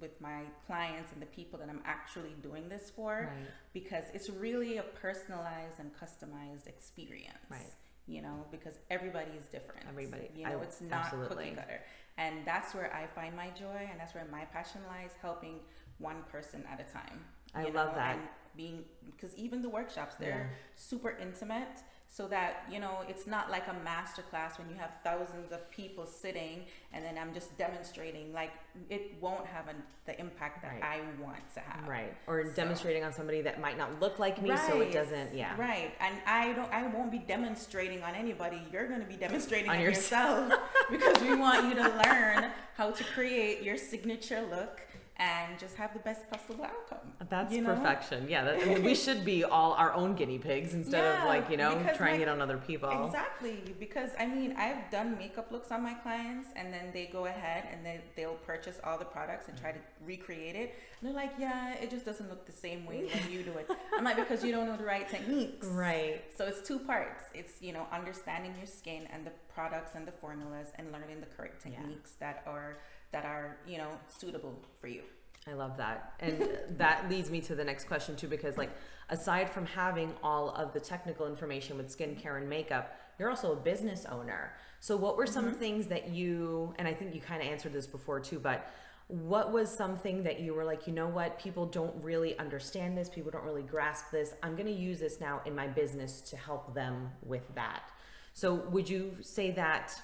with 0.00 0.20
my 0.20 0.42
clients 0.66 1.12
and 1.12 1.22
the 1.22 1.26
people 1.26 1.58
that 1.58 1.68
i'm 1.68 1.80
actually 1.84 2.34
doing 2.42 2.68
this 2.68 2.90
for 2.94 3.30
Right. 3.32 3.46
because 3.72 4.04
it's 4.12 4.28
really 4.28 4.78
a 4.78 4.82
personalized 4.82 5.78
and 5.78 5.90
customized 5.94 6.66
experience 6.66 7.38
Right. 7.48 7.72
you 8.06 8.22
know 8.22 8.44
because 8.50 8.78
everybody 8.90 9.30
is 9.32 9.46
different 9.46 9.86
Everybody- 9.88 10.30
you 10.34 10.44
know 10.44 10.58
I- 10.60 10.62
it's 10.62 10.80
not 10.80 11.06
absolutely. 11.06 11.36
cookie 11.50 11.56
cutter 11.56 11.80
and 12.18 12.44
that's 12.46 12.74
where 12.74 12.92
i 12.94 13.06
find 13.06 13.34
my 13.36 13.50
joy 13.50 13.88
and 13.90 13.98
that's 13.98 14.14
where 14.14 14.24
my 14.26 14.44
passion 14.46 14.80
lies 14.88 15.12
helping 15.20 15.60
one 15.98 16.22
person 16.24 16.64
at 16.70 16.80
a 16.80 16.84
time 16.92 17.24
I 17.54 17.66
you 17.66 17.72
love 17.72 17.94
that. 17.94 18.16
and 18.16 18.28
being 18.56 18.84
because 19.06 19.32
even 19.36 19.62
the 19.62 19.68
workshops 19.68 20.16
they're 20.16 20.50
Yeah. 20.50 20.56
super 20.74 21.10
intimate 21.10 21.82
so 22.16 22.28
that 22.28 22.62
you 22.70 22.78
know 22.78 22.98
it's 23.08 23.26
not 23.26 23.50
like 23.50 23.66
a 23.66 23.72
master 23.84 24.22
class 24.30 24.56
when 24.56 24.68
you 24.68 24.76
have 24.76 24.90
thousands 25.02 25.50
of 25.50 25.68
people 25.72 26.06
sitting 26.06 26.60
and 26.92 27.04
then 27.04 27.18
i'm 27.18 27.34
just 27.34 27.56
demonstrating 27.58 28.32
like 28.32 28.52
it 28.88 29.14
won't 29.20 29.44
have 29.46 29.66
an, 29.66 29.74
the 30.06 30.18
impact 30.20 30.62
that 30.62 30.74
Right. 30.80 30.82
i 30.84 31.22
want 31.22 31.42
to 31.54 31.60
have 31.60 31.88
Right. 31.88 32.14
Or 32.28 32.44
So- 32.46 32.52
demonstrating 32.54 33.02
on 33.02 33.12
somebody 33.12 33.40
that 33.42 33.60
might 33.60 33.76
not 33.76 34.00
look 34.00 34.18
like 34.20 34.40
me, 34.40 34.56
so 34.68 34.80
it 34.80 34.92
doesn't. 34.92 35.34
Yeah. 35.34 35.54
Right. 35.58 35.90
And 36.00 36.14
I 36.26 36.52
don't 36.52 36.72
I 36.72 36.86
won't 36.86 37.10
be 37.10 37.18
demonstrating 37.18 38.02
on 38.02 38.14
anybody. 38.14 38.60
You're 38.72 38.86
gonna 38.88 39.04
be 39.04 39.16
demonstrating 39.16 39.70
On 39.70 39.76
on, 39.76 39.82
yours- 39.82 39.96
yourself 39.96 40.52
because 40.90 41.20
we 41.20 41.34
want 41.34 41.68
you 41.68 41.74
to 41.82 41.88
learn 42.06 42.50
how 42.76 42.90
to 42.92 43.04
create 43.16 43.62
your 43.62 43.76
signature 43.76 44.42
look 44.50 44.80
and 45.16 45.56
just 45.60 45.76
have 45.76 45.92
the 45.92 46.00
best 46.00 46.28
possible 46.28 46.64
outcome. 46.64 47.12
That's 47.30 47.54
you 47.54 47.62
know? 47.62 47.74
perfection. 47.74 48.26
Yeah, 48.28 48.44
that, 48.44 48.62
I 48.62 48.64
mean, 48.64 48.82
we 48.82 48.94
should 48.96 49.24
be 49.24 49.44
all 49.56 49.72
our 49.74 49.92
own 49.92 50.14
guinea 50.14 50.38
pigs 50.38 50.74
instead 50.74 51.04
of 51.04 51.26
like 51.26 51.48
you 51.50 51.56
know 51.56 51.80
trying 51.96 52.18
my- 52.18 52.22
it 52.24 52.28
on 52.28 52.42
other 52.42 52.58
people. 52.58 53.06
Exactly, 53.06 53.62
because 53.78 54.10
I 54.18 54.26
mean, 54.26 54.54
I've 54.56 54.90
done 54.90 55.16
makeup 55.16 55.52
looks 55.52 55.70
on 55.70 55.82
my 55.82 55.94
clients, 55.94 56.48
and 56.56 56.72
then 56.72 56.90
they 56.92 57.06
go 57.06 57.26
ahead 57.26 57.64
and 57.72 57.84
they 57.86 58.00
they'll 58.16 58.34
purchase 58.34 58.80
all 58.82 58.98
the 58.98 59.04
products 59.04 59.48
and 59.48 59.56
try 59.56 59.72
to 59.72 59.78
recreate 60.04 60.56
it. 60.56 60.74
And 61.00 61.08
they're 61.08 61.14
like, 61.14 61.32
"Yeah, 61.38 61.74
it 61.74 61.90
just 61.90 62.04
doesn't 62.04 62.28
look 62.28 62.44
the 62.46 62.52
same 62.52 62.84
way 62.84 63.04
when 63.12 63.30
you 63.32 63.42
do 63.44 63.52
it." 63.52 63.70
I'm 63.96 64.04
like, 64.04 64.16
"Because 64.16 64.42
you 64.44 64.50
don't 64.50 64.66
know 64.66 64.76
the 64.76 64.84
right 64.84 65.08
techniques." 65.08 65.66
Right. 65.68 66.22
So 66.36 66.44
it's 66.46 66.66
two 66.66 66.80
parts. 66.80 67.24
It's 67.34 67.62
you 67.62 67.72
know 67.72 67.86
understanding 67.92 68.54
your 68.56 68.66
skin 68.66 69.06
and 69.12 69.24
the 69.24 69.32
products 69.54 69.94
and 69.94 70.06
the 70.08 70.12
formulas, 70.12 70.68
and 70.76 70.90
learning 70.90 71.20
the 71.20 71.26
correct 71.26 71.64
Yeah. 71.64 71.76
techniques 71.76 72.12
that 72.18 72.42
are 72.46 72.78
that 73.12 73.24
are 73.24 73.56
you 73.66 73.78
know 73.78 73.88
suitable 74.08 74.58
for 74.80 74.88
you. 74.88 75.02
I 75.46 75.52
love 75.52 75.76
that. 75.76 76.14
And 76.20 76.48
that 76.78 77.06
leads 77.10 77.30
me 77.30 77.40
to 77.42 77.54
the 77.54 77.64
next 77.64 77.84
question 77.84 78.16
too, 78.16 78.28
because 78.28 78.56
like 78.56 78.70
aside 79.10 79.50
from 79.50 79.66
having 79.66 80.14
all 80.22 80.50
of 80.50 80.72
the 80.72 80.80
technical 80.80 81.26
information 81.26 81.76
with 81.76 81.96
skincare 81.96 82.38
and 82.38 82.48
makeup, 82.48 82.98
you're 83.18 83.28
also 83.28 83.52
a 83.52 83.56
business 83.56 84.06
owner. 84.06 84.52
So 84.80 84.96
what 84.96 85.16
were 85.16 85.26
some 85.26 85.46
mm-hmm. 85.46 85.58
things 85.58 85.86
that 85.88 86.08
you 86.08 86.74
and 86.78 86.88
I 86.88 86.94
think 86.94 87.14
you 87.14 87.20
kind 87.20 87.42
of 87.42 87.48
answered 87.48 87.72
this 87.72 87.86
before 87.86 88.20
too, 88.20 88.38
but 88.38 88.70
what 89.08 89.52
was 89.52 89.70
something 89.70 90.22
that 90.22 90.40
you 90.40 90.54
were 90.54 90.64
like, 90.64 90.86
you 90.86 90.92
know 90.94 91.08
what, 91.08 91.38
people 91.38 91.66
don't 91.66 91.94
really 92.02 92.38
understand 92.38 92.96
this, 92.96 93.10
people 93.10 93.30
don't 93.30 93.44
really 93.44 93.62
grasp 93.62 94.10
this. 94.10 94.32
I'm 94.42 94.56
gonna 94.56 94.70
use 94.70 94.98
this 94.98 95.20
now 95.20 95.42
in 95.44 95.54
my 95.54 95.66
business 95.66 96.22
to 96.22 96.36
help 96.38 96.74
them 96.74 97.10
with 97.22 97.54
that. 97.54 97.90
So 98.32 98.54
would 98.70 98.88
you 98.88 99.16
say 99.20 99.50
that? 99.52 99.94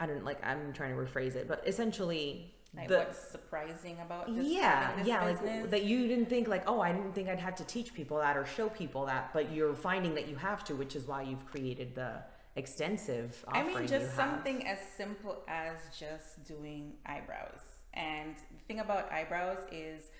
I 0.00 0.06
don't 0.06 0.24
like. 0.24 0.38
I'm 0.44 0.72
trying 0.72 0.94
to 0.94 1.00
rephrase 1.00 1.34
it, 1.34 1.48
but 1.48 1.62
essentially, 1.66 2.54
Like 2.76 2.88
the 2.88 2.98
what's 2.98 3.18
surprising 3.30 3.98
about 4.00 4.32
just 4.34 4.48
yeah, 4.48 4.94
this 4.96 5.06
yeah, 5.06 5.24
business? 5.24 5.62
like 5.62 5.70
that 5.70 5.84
you 5.84 6.06
didn't 6.06 6.26
think 6.26 6.48
like, 6.48 6.64
oh, 6.66 6.80
I 6.80 6.92
didn't 6.92 7.14
think 7.14 7.28
I'd 7.28 7.40
have 7.40 7.56
to 7.56 7.64
teach 7.64 7.94
people 7.94 8.18
that 8.18 8.36
or 8.36 8.44
show 8.46 8.68
people 8.68 9.06
that, 9.06 9.32
but 9.32 9.52
you're 9.52 9.74
finding 9.74 10.14
that 10.14 10.28
you 10.28 10.36
have 10.36 10.64
to, 10.64 10.74
which 10.76 10.94
is 10.94 11.06
why 11.06 11.22
you've 11.22 11.44
created 11.46 11.94
the 11.94 12.22
extensive 12.56 13.44
I 13.48 13.62
mean, 13.62 13.86
just 13.86 14.14
something 14.16 14.66
as 14.66 14.78
simple 14.96 15.42
as 15.48 15.76
just 15.98 16.44
doing 16.44 16.94
eyebrows. 17.06 17.60
And 17.94 18.36
the 18.36 18.64
thing 18.66 18.80
about 18.80 19.10
eyebrows 19.12 19.58
is 19.72 20.10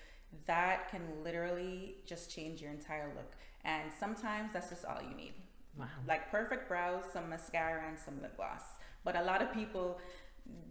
that 0.45 0.89
can 0.89 1.01
literally 1.23 1.95
just 2.05 2.31
change 2.33 2.61
your 2.61 2.71
entire 2.71 3.07
look. 3.15 3.31
And 3.65 3.91
sometimes 3.99 4.53
that's 4.53 4.69
just 4.69 4.85
all 4.85 5.01
you 5.01 5.15
need. 5.15 5.33
Wow. 5.77 5.85
Like 6.07 6.31
perfect 6.31 6.67
brows, 6.67 7.03
some 7.13 7.29
mascara, 7.29 7.83
and 7.87 7.97
some 7.99 8.21
lip 8.21 8.35
gloss. 8.37 8.63
But 9.03 9.15
a 9.15 9.23
lot 9.23 9.41
of 9.41 9.51
people, 9.53 9.97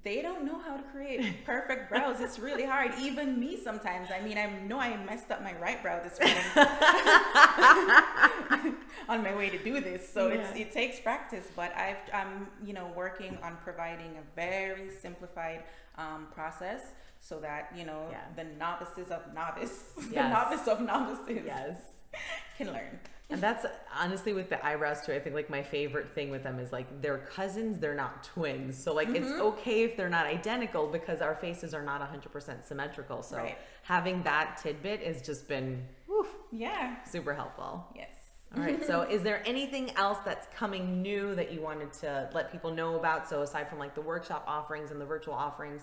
they 0.03 0.23
don't 0.23 0.45
know 0.45 0.59
how 0.59 0.77
to 0.77 0.83
create 0.85 1.45
perfect 1.45 1.89
brows. 1.91 2.21
It's 2.21 2.39
really 2.39 2.65
hard. 2.65 2.93
Even 3.01 3.39
me 3.41 3.57
sometimes. 3.63 4.09
I 4.15 4.21
mean, 4.21 4.39
I 4.39 4.51
know 4.67 4.79
I 4.81 4.97
messed 5.05 5.31
up 5.31 5.43
my 5.43 5.55
right 5.59 5.83
brow 5.83 6.01
this 6.03 6.19
morning 6.21 6.43
on 9.09 9.23
my 9.23 9.35
way 9.35 9.49
to 9.51 9.59
do 9.59 9.81
this. 9.81 10.09
So 10.09 10.29
it's, 10.29 10.55
Yeah. 10.55 10.63
it 10.63 10.73
takes 10.73 11.01
practice. 11.01 11.47
But 11.55 11.75
I've, 11.77 11.97
I'm, 12.13 12.49
you 12.65 12.73
know, 12.73 12.91
working 12.97 13.39
on 13.43 13.57
providing 13.65 14.17
a 14.17 14.23
very 14.37 14.91
simplified 14.91 15.65
um, 15.97 16.29
process 16.35 16.83
so 17.21 17.41
that 17.41 17.73
you 17.77 17.85
know 17.85 18.07
Yeah. 18.11 18.21
the 18.37 18.45
novices 18.45 19.11
of 19.11 19.33
novice, 19.35 19.93
the 19.97 20.29
novice 20.29 20.69
of 20.69 20.81
novices, 20.81 21.43
Yes. 21.45 21.77
can 22.59 22.69
learn. 22.73 22.99
And 23.31 23.41
that's 23.43 23.67
honestly 23.95 24.33
with 24.33 24.49
the 24.49 24.65
eyebrows 24.65 25.05
too. 25.05 25.13
I 25.13 25.19
think 25.21 25.35
like 25.35 25.51
my 25.51 25.63
favorite 25.63 26.15
thing 26.15 26.31
with 26.31 26.43
them 26.43 26.59
is 26.59 26.73
like 26.73 27.03
they're 27.03 27.19
cousins, 27.19 27.79
they're 27.79 27.95
not 27.95 28.25
twins. 28.25 28.83
So 28.83 28.95
like 28.95 29.09
it's 29.11 29.27
Mm-hmm. 29.29 29.43
okay 29.43 29.83
if 29.85 29.97
they're 29.99 30.09
not 30.09 30.25
identical 30.27 30.87
because 30.87 31.21
our 31.21 31.35
faces 31.35 31.75
are 31.75 31.83
not 31.83 32.01
100% 32.01 32.65
symmetrical. 32.65 33.23
So 33.23 33.37
Right. 33.37 33.59
having 33.83 34.23
that 34.23 34.59
tidbit 34.63 35.03
has 35.03 35.21
just 35.21 35.47
been 35.47 35.85
whew, 36.07 36.27
Yeah. 36.53 37.05
super 37.05 37.35
helpful. 37.35 37.87
Yes. 37.95 38.15
All 38.57 38.63
right. 38.63 38.83
So, 38.83 39.03
is 39.03 39.23
there 39.23 39.43
anything 39.47 39.95
else 39.97 40.17
that's 40.25 40.47
coming 40.57 41.03
new 41.03 41.35
that 41.35 41.53
you 41.53 41.61
wanted 41.61 41.93
to 42.01 42.31
let 42.33 42.51
people 42.51 42.71
know 42.71 42.95
about? 42.97 43.29
So, 43.29 43.43
aside 43.43 43.69
from 43.69 43.79
like 43.79 43.95
the 43.95 44.01
workshop 44.01 44.43
offerings 44.47 44.91
and 44.91 44.99
the 44.99 45.05
virtual 45.05 45.35
offerings, 45.35 45.83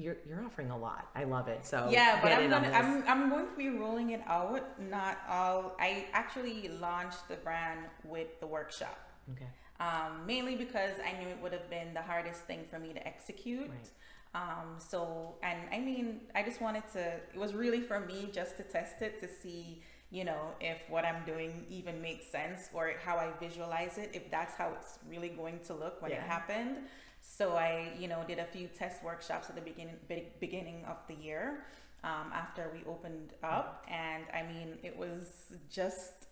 you're 0.00 0.16
you're 0.28 0.44
offering 0.44 0.70
a 0.70 0.78
lot. 0.78 1.08
I 1.14 1.24
love 1.24 1.48
it. 1.48 1.66
So, 1.66 1.88
Yeah, 1.90 2.20
but 2.22 2.32
I'm 2.32 2.50
gonna. 2.50 2.70
I'm, 2.70 3.04
I'm 3.06 3.30
going 3.30 3.46
to 3.46 3.56
be 3.56 3.68
rolling 3.68 4.10
it 4.10 4.22
out. 4.26 4.80
Not 4.80 5.18
all. 5.28 5.76
I 5.78 6.06
actually 6.12 6.68
launched 6.80 7.28
the 7.28 7.36
brand 7.36 7.80
with 8.04 8.40
the 8.40 8.46
workshop, 8.46 8.98
okay. 9.32 9.46
um, 9.78 10.26
mainly 10.26 10.56
because 10.56 10.94
I 11.04 11.18
knew 11.20 11.28
it 11.28 11.38
would 11.42 11.52
have 11.52 11.68
been 11.70 11.94
the 11.94 12.02
hardest 12.02 12.42
thing 12.42 12.60
for 12.70 12.78
me 12.78 12.92
to 12.92 13.06
execute. 13.06 13.68
Right. 13.68 13.90
Um, 14.32 14.76
so, 14.78 15.34
and 15.42 15.58
I 15.72 15.80
mean, 15.80 16.20
I 16.34 16.42
just 16.42 16.60
wanted 16.60 16.84
to. 16.92 17.00
It 17.34 17.38
was 17.38 17.52
really 17.54 17.80
for 17.80 18.00
me 18.00 18.28
just 18.32 18.56
to 18.58 18.62
test 18.62 19.02
it 19.02 19.20
to 19.20 19.28
see, 19.28 19.82
you 20.10 20.24
know, 20.24 20.52
if 20.60 20.78
what 20.88 21.04
I'm 21.04 21.24
doing 21.24 21.66
even 21.68 22.00
makes 22.00 22.26
sense 22.26 22.70
or 22.72 22.92
how 23.04 23.16
I 23.16 23.30
visualize 23.40 23.98
it, 23.98 24.10
if 24.12 24.30
that's 24.30 24.54
how 24.54 24.72
it's 24.78 24.98
really 25.08 25.30
going 25.30 25.60
to 25.66 25.74
look 25.74 26.00
when 26.00 26.12
it 26.12 26.20
happened. 26.20 26.76
So 27.36 27.52
I, 27.52 27.92
you 27.98 28.08
know, 28.08 28.24
did 28.26 28.40
a 28.40 28.44
few 28.44 28.66
test 28.66 29.04
workshops 29.04 29.48
at 29.48 29.54
the 29.54 29.62
beginning 29.62 29.96
be- 30.08 30.28
beginning 30.40 30.84
of 30.86 30.96
the 31.06 31.14
year 31.14 31.64
um, 32.02 32.32
after 32.34 32.70
we 32.74 32.80
opened 32.90 33.34
up, 33.42 33.86
and 33.88 34.24
I 34.34 34.42
mean, 34.42 34.78
it 34.82 34.96
was 34.96 35.52
just 35.70 36.26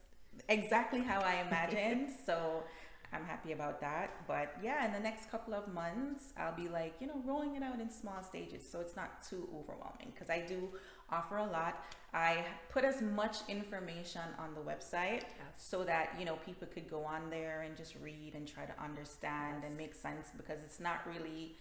exactly 0.48 1.00
how 1.00 1.20
I 1.20 1.46
imagined. 1.46 2.10
so 2.26 2.64
I'm 3.12 3.24
happy 3.24 3.52
about 3.52 3.80
that. 3.80 4.10
But 4.26 4.56
yeah, 4.62 4.84
in 4.86 4.92
the 4.92 5.00
next 5.00 5.30
couple 5.30 5.54
of 5.54 5.72
months, 5.72 6.32
I'll 6.36 6.56
be 6.56 6.68
like, 6.68 6.94
you 7.00 7.06
know, 7.06 7.22
rolling 7.24 7.54
it 7.54 7.62
out 7.62 7.80
in 7.80 7.90
small 7.90 8.22
stages 8.22 8.68
so 8.70 8.80
it's 8.80 8.96
not 8.96 9.22
too 9.22 9.48
overwhelming 9.54 10.12
because 10.12 10.28
I 10.28 10.40
do 10.46 10.68
offer 11.10 11.38
a 11.38 11.46
lot. 11.46 11.84
I 12.14 12.44
put 12.70 12.84
as 12.84 13.02
much 13.02 13.36
information 13.48 14.22
on 14.38 14.54
the 14.54 14.60
website 14.60 15.22
so 15.56 15.84
that, 15.84 16.14
you 16.18 16.24
know, 16.24 16.36
people 16.46 16.66
could 16.72 16.88
go 16.88 17.04
on 17.04 17.28
there 17.30 17.62
and 17.66 17.76
just 17.76 17.94
read 18.02 18.32
and 18.34 18.46
try 18.48 18.64
to 18.64 18.82
understand 18.82 19.64
and 19.64 19.76
make 19.76 19.94
sense 19.94 20.28
because 20.36 20.58
it's 20.64 20.80
not 20.80 21.00
really, 21.06 21.56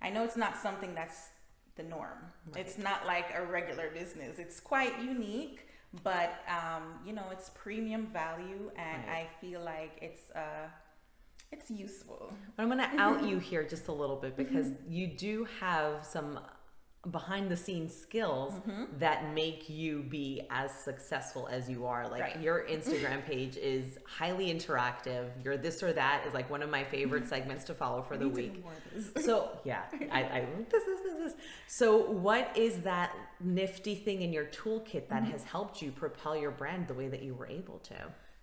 I 0.00 0.08
know 0.10 0.24
it's 0.24 0.36
not 0.36 0.56
something 0.56 0.94
that's 0.94 1.28
the 1.76 1.82
norm. 1.82 2.18
It's 2.56 2.78
not 2.78 3.06
like 3.06 3.26
a 3.34 3.44
regular 3.44 3.90
business. 3.90 4.38
It's 4.38 4.58
quite 4.60 5.00
unique, 5.02 5.68
but 6.02 6.42
um, 6.48 6.94
you 7.06 7.12
know, 7.12 7.24
it's 7.32 7.50
premium 7.50 8.06
value, 8.06 8.70
and 8.76 9.04
Right. 9.06 9.26
I 9.28 9.40
feel 9.40 9.60
like 9.60 9.98
it's 10.00 10.30
uh, 10.32 10.68
it's 11.52 11.70
useful. 11.70 12.32
But 12.56 12.62
I'm 12.62 12.68
going 12.70 12.78
to 12.90 13.00
out 13.00 13.24
you 13.24 13.38
here 13.38 13.64
just 13.64 13.88
a 13.88 13.92
little 13.92 14.16
bit 14.16 14.36
because 14.36 14.68
you 14.88 15.06
do 15.06 15.46
have 15.60 16.04
some 16.04 16.40
behind 17.10 17.50
the 17.50 17.56
scenes 17.56 17.94
skills 17.94 18.52
mm-hmm. 18.52 18.84
that 18.98 19.32
make 19.32 19.70
you 19.70 20.02
be 20.02 20.46
as 20.50 20.70
successful 20.70 21.48
as 21.50 21.68
you 21.68 21.86
are. 21.86 22.06
Like 22.06 22.20
Right. 22.20 22.40
your 22.40 22.66
Instagram 22.70 23.24
page 23.24 23.56
is 23.56 23.98
highly 24.06 24.52
interactive. 24.52 25.30
Your 25.42 25.56
this 25.56 25.82
or 25.82 25.94
that 25.94 26.26
is 26.26 26.34
like 26.34 26.50
one 26.50 26.62
of 26.62 26.68
my 26.68 26.84
favorite 26.84 27.22
mm-hmm. 27.22 27.30
segments 27.30 27.64
to 27.64 27.74
follow 27.74 28.02
for 28.02 28.18
the 28.18 28.26
Need 28.26 28.34
to 28.34 28.40
week. 28.42 28.54
do 28.56 28.60
more 28.60 28.72
of 28.72 29.14
this. 29.14 29.24
So 29.30 29.58
yeah, 29.64 29.84
I, 30.10 30.20
I 30.20 30.46
this 30.70 30.84
is 30.84 31.02
this 31.02 31.32
is. 31.32 31.38
So 31.68 32.10
what 32.10 32.54
is 32.54 32.78
that 32.82 33.16
nifty 33.40 33.94
thing 33.94 34.20
in 34.20 34.32
your 34.32 34.46
toolkit 34.46 35.08
that 35.08 35.22
mm-hmm. 35.22 35.32
has 35.32 35.44
helped 35.44 35.80
you 35.80 35.92
propel 35.92 36.36
your 36.36 36.50
brand 36.50 36.86
the 36.86 36.94
way 36.94 37.08
that 37.08 37.22
you 37.22 37.34
were 37.34 37.46
able 37.46 37.78
to? 37.78 37.94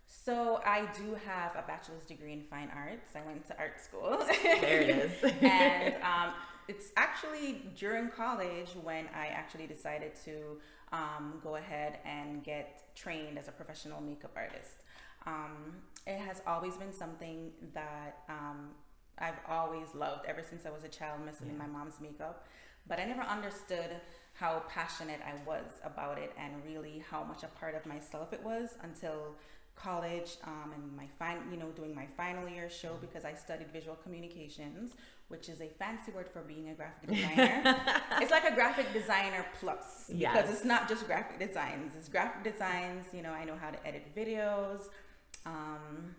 So 0.07 0.61
I 0.65 0.87
do 0.97 1.15
have 1.25 1.55
a 1.55 1.63
bachelor's 1.67 2.05
degree 2.05 2.33
in 2.33 2.41
fine 2.43 2.71
arts. 2.75 3.11
I 3.15 3.25
went 3.25 3.45
to 3.47 3.59
art 3.59 3.81
school. 3.81 4.25
There 4.41 4.81
it 4.81 4.89
is. 4.89 5.33
and 5.41 5.95
um, 5.95 6.33
it's 6.67 6.91
actually 6.97 7.61
during 7.75 8.09
college 8.09 8.69
when 8.83 9.05
I 9.15 9.27
actually 9.27 9.67
decided 9.67 10.11
to 10.25 10.57
um, 10.91 11.39
go 11.43 11.55
ahead 11.55 11.99
and 12.05 12.43
get 12.43 12.93
trained 12.95 13.37
as 13.37 13.47
a 13.47 13.51
professional 13.51 14.01
makeup 14.01 14.31
artist. 14.35 14.83
Um, 15.25 15.75
it 16.05 16.17
has 16.19 16.41
always 16.45 16.75
been 16.75 16.93
something 16.93 17.51
that 17.73 18.19
um, 18.29 18.69
I've 19.17 19.39
always 19.47 19.93
loved 19.93 20.25
ever 20.27 20.43
since 20.47 20.65
I 20.65 20.69
was 20.69 20.83
a 20.83 20.89
child, 20.89 21.21
messing 21.25 21.47
with 21.47 21.57
my 21.57 21.67
mom's 21.67 21.99
makeup. 22.01 22.47
But 22.87 22.99
I 22.99 23.05
never 23.05 23.21
understood 23.21 23.91
how 24.33 24.63
passionate 24.69 25.19
I 25.25 25.33
was 25.45 25.81
about 25.83 26.17
it 26.19 26.31
and 26.37 26.53
really 26.65 27.03
how 27.09 27.23
much 27.23 27.43
a 27.43 27.47
part 27.47 27.75
of 27.75 27.85
myself 27.85 28.31
it 28.33 28.43
was 28.43 28.75
until 28.83 29.35
college 29.75 30.37
um, 30.43 30.73
and 30.73 30.95
my 30.95 31.07
fin- 31.19 31.51
you 31.51 31.57
know 31.57 31.69
doing 31.69 31.93
my 31.93 32.07
final 32.17 32.47
year 32.49 32.69
show 32.69 32.97
because 32.99 33.25
I 33.25 33.33
studied 33.33 33.71
visual 33.71 33.95
communications 33.95 34.93
which 35.29 35.49
is 35.49 35.59
a 35.61 35.67
fancy 35.79 36.11
word 36.11 36.27
for 36.31 36.41
being 36.41 36.69
a 36.69 36.73
graphic 36.73 37.09
designer 37.09 37.75
it's 38.21 38.31
like 38.31 38.45
a 38.45 38.53
graphic 38.55 38.91
designer 38.93 39.45
plus 39.59 40.05
because 40.07 40.19
Yes. 40.21 40.49
it's 40.49 40.65
not 40.65 40.87
just 40.87 41.05
graphic 41.05 41.37
designs 41.39 41.93
it's 41.97 42.09
graphic 42.09 42.43
designs 42.51 43.05
you 43.13 43.21
know 43.21 43.31
I 43.31 43.43
know 43.45 43.55
how 43.59 43.69
to 43.71 43.87
edit 43.87 44.03
videos 44.15 44.81
um, 45.45 46.15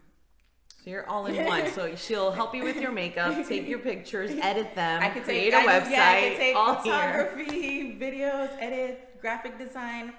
So 0.85 0.91
you're 0.91 1.09
all 1.09 1.27
in 1.27 1.45
one. 1.45 1.71
So 1.73 1.95
she'll 2.05 2.31
help 2.31 2.55
you 2.55 2.63
with 2.65 2.77
your 2.77 2.93
makeup, 2.93 3.47
take 3.47 3.67
your 3.69 3.81
pictures, 3.81 4.31
edit 4.51 4.75
them, 4.75 5.03
I 5.03 5.09
could 5.11 5.25
create 5.25 5.51
take 5.53 5.65
a 5.67 5.69
website. 5.69 5.91
yeah, 5.91 6.11
I 6.17 6.21
could 6.29 6.39
take 6.39 6.57
all 6.57 6.75
here. 6.83 6.93
photography, 6.95 7.99
videos, 8.01 8.51
edit, 8.61 9.21
graphic 9.21 9.59
design. 9.59 10.13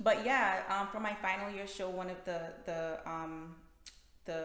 But 0.00 0.24
yeah, 0.24 0.62
um, 0.74 0.86
for 0.92 1.00
my 1.00 1.14
final 1.26 1.50
year 1.50 1.66
show, 1.66 1.88
one 1.90 2.08
of 2.08 2.16
the 2.24 2.40
the 2.64 3.00
um, 3.06 3.56
the 4.24 4.40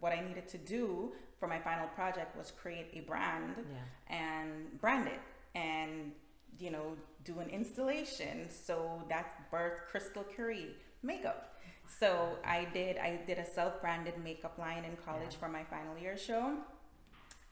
what 0.00 0.12
I 0.12 0.20
needed 0.20 0.46
to 0.48 0.58
do 0.58 1.12
for 1.38 1.46
my 1.48 1.58
final 1.58 1.86
project 1.88 2.36
was 2.36 2.50
create 2.50 2.88
a 2.94 3.00
brand 3.00 3.54
Yeah. 3.58 4.16
and 4.16 4.80
brand 4.80 5.06
it 5.08 5.20
and 5.54 6.12
you 6.58 6.70
know 6.70 6.96
do 7.24 7.38
an 7.40 7.48
installation. 7.50 8.48
So 8.48 9.02
that's 9.08 9.34
birth 9.50 9.80
Krystle 9.92 10.24
Karee 10.34 10.74
makeup. 11.02 11.54
So 12.00 12.36
I 12.44 12.66
did 12.72 12.98
I 12.98 13.20
did 13.26 13.38
a 13.38 13.44
self-branded 13.46 14.14
makeup 14.22 14.58
line 14.58 14.84
in 14.84 14.96
college 15.04 15.32
Yeah. 15.34 15.38
for 15.40 15.48
my 15.48 15.64
final 15.64 15.96
year 15.98 16.16
show. 16.16 16.56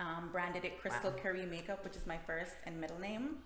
Um, 0.01 0.31
branded 0.33 0.65
it 0.65 0.83
Krystle 0.83 1.13
Wow. 1.13 1.21
Karee 1.23 1.47
Makeup, 1.47 1.85
which 1.85 1.97
is 1.97 2.05
my 2.05 2.19
first 2.27 2.57
and 2.67 2.81
middle 2.81 2.99
name, 2.99 3.39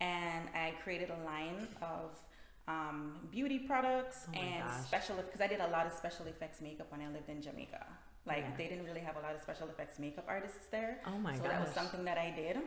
and 0.00 0.48
I 0.52 0.74
created 0.82 1.10
a 1.10 1.24
line 1.24 1.68
of 1.80 2.18
um, 2.66 3.28
beauty 3.30 3.60
products 3.60 4.26
Oh 4.28 4.36
and 4.36 4.64
gosh. 4.64 4.80
special 4.84 5.14
because 5.14 5.40
I 5.40 5.46
did 5.46 5.60
a 5.60 5.68
lot 5.68 5.86
of 5.86 5.92
special 5.92 6.26
effects 6.26 6.60
makeup 6.60 6.90
when 6.90 7.00
I 7.02 7.08
lived 7.08 7.28
in 7.28 7.40
Jamaica. 7.40 7.86
Like 8.26 8.38
Yeah. 8.38 8.56
they 8.58 8.66
didn't 8.68 8.84
really 8.84 9.00
have 9.00 9.16
a 9.16 9.20
lot 9.20 9.34
of 9.34 9.40
special 9.40 9.68
effects 9.68 9.98
makeup 9.98 10.24
artists 10.28 10.66
there. 10.70 10.98
Oh 11.06 11.18
my 11.18 11.34
so 11.36 11.42
gosh. 11.42 11.50
that 11.52 11.60
was 11.64 11.74
something 11.74 12.04
that 12.04 12.18
I 12.18 12.30
did. 12.30 12.58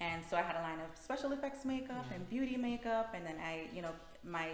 And 0.00 0.22
so 0.28 0.36
I 0.36 0.42
had 0.42 0.54
a 0.56 0.60
line 0.62 0.78
of 0.80 0.96
special 0.96 1.32
effects 1.32 1.64
makeup 1.64 2.04
Yeah. 2.08 2.16
and 2.16 2.28
beauty 2.28 2.56
makeup, 2.56 3.14
and 3.14 3.26
then 3.26 3.36
I, 3.44 3.68
you 3.74 3.82
know, 3.82 3.92
my 4.22 4.48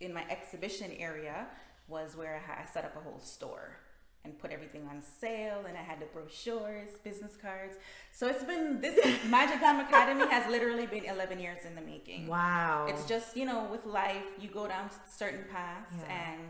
in 0.00 0.12
my 0.12 0.24
exhibition 0.28 0.90
area 0.98 1.46
was 1.88 2.16
where 2.16 2.42
I, 2.48 2.62
I 2.62 2.64
set 2.66 2.84
up 2.84 2.96
a 2.96 3.00
whole 3.00 3.20
store 3.20 3.76
and 4.24 4.36
put 4.38 4.50
everything 4.50 4.88
on 4.88 5.02
sale, 5.02 5.64
and 5.68 5.76
I 5.76 5.82
had 5.82 6.00
the 6.00 6.06
brochures, 6.06 6.88
business 7.04 7.36
cards. 7.36 7.74
So 8.10 8.26
it's 8.26 8.42
been 8.42 8.80
this 8.80 8.96
Magic 9.28 9.60
Glam 9.60 9.80
Academy 9.80 10.26
has 10.30 10.50
literally 10.50 10.86
been 10.86 11.04
11 11.04 11.38
years 11.38 11.58
in 11.66 11.74
the 11.74 11.82
making. 11.82 12.26
Wow. 12.26 12.86
It's 12.88 13.04
just 13.06 13.36
you 13.36 13.44
know, 13.44 13.64
with 13.70 13.84
life, 13.84 14.24
you 14.40 14.48
go 14.48 14.66
down 14.66 14.88
certain 15.06 15.44
paths, 15.52 15.94
Yeah. 16.00 16.32
and 16.32 16.48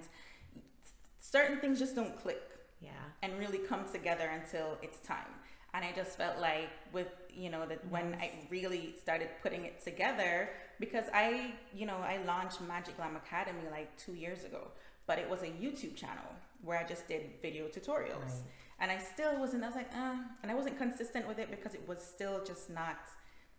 certain 1.18 1.58
things 1.60 1.78
just 1.80 1.94
don't 1.96 2.16
click. 2.22 2.40
Yeah. 2.84 2.90
and 3.22 3.38
really 3.38 3.58
come 3.58 3.84
together 3.90 4.28
until 4.38 4.76
it's 4.82 4.98
time. 5.00 5.32
And 5.74 5.84
I 5.84 5.92
just 5.92 6.16
felt 6.16 6.38
like 6.38 6.70
with 6.92 7.08
you 7.42 7.50
know 7.50 7.66
that 7.66 7.80
when 7.90 8.14
I 8.20 8.30
really 8.50 8.94
started 9.04 9.28
putting 9.42 9.64
it 9.64 9.82
together 9.82 10.50
because 10.78 11.06
I 11.12 11.52
you 11.78 11.86
know 11.86 11.96
I 11.96 12.18
launched 12.32 12.60
Magic 12.60 12.96
Glam 12.96 13.16
Academy 13.16 13.66
like 13.70 13.88
two 14.04 14.14
years 14.14 14.44
ago, 14.44 14.62
but 15.08 15.18
it 15.18 15.28
was 15.28 15.42
a 15.42 15.46
YouTube 15.64 15.96
channel 15.96 16.30
where 16.62 16.78
I 16.78 16.84
just 16.84 17.08
did 17.08 17.22
video 17.42 17.66
tutorials, 17.66 18.22
Right. 18.34 18.42
and 18.80 18.90
I 18.90 18.98
still 18.98 19.38
wasn't. 19.38 19.64
I 19.64 19.66
was 19.66 19.76
like, 19.76 19.92
uh, 19.94 20.16
and 20.42 20.50
I 20.52 20.54
wasn't 20.54 20.78
consistent 20.78 21.26
with 21.28 21.38
it 21.38 21.50
because 21.50 21.74
it 21.74 21.86
was 21.88 22.00
still 22.16 22.42
just 22.44 22.70
not. 22.70 23.00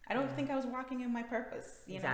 I 0.10 0.14
don't 0.14 0.30
Yeah. 0.30 0.36
think 0.38 0.50
I 0.52 0.56
was 0.56 0.66
walking 0.66 1.02
in 1.02 1.12
my 1.12 1.24
purpose. 1.24 1.70
You 1.86 2.00
know. 2.00 2.10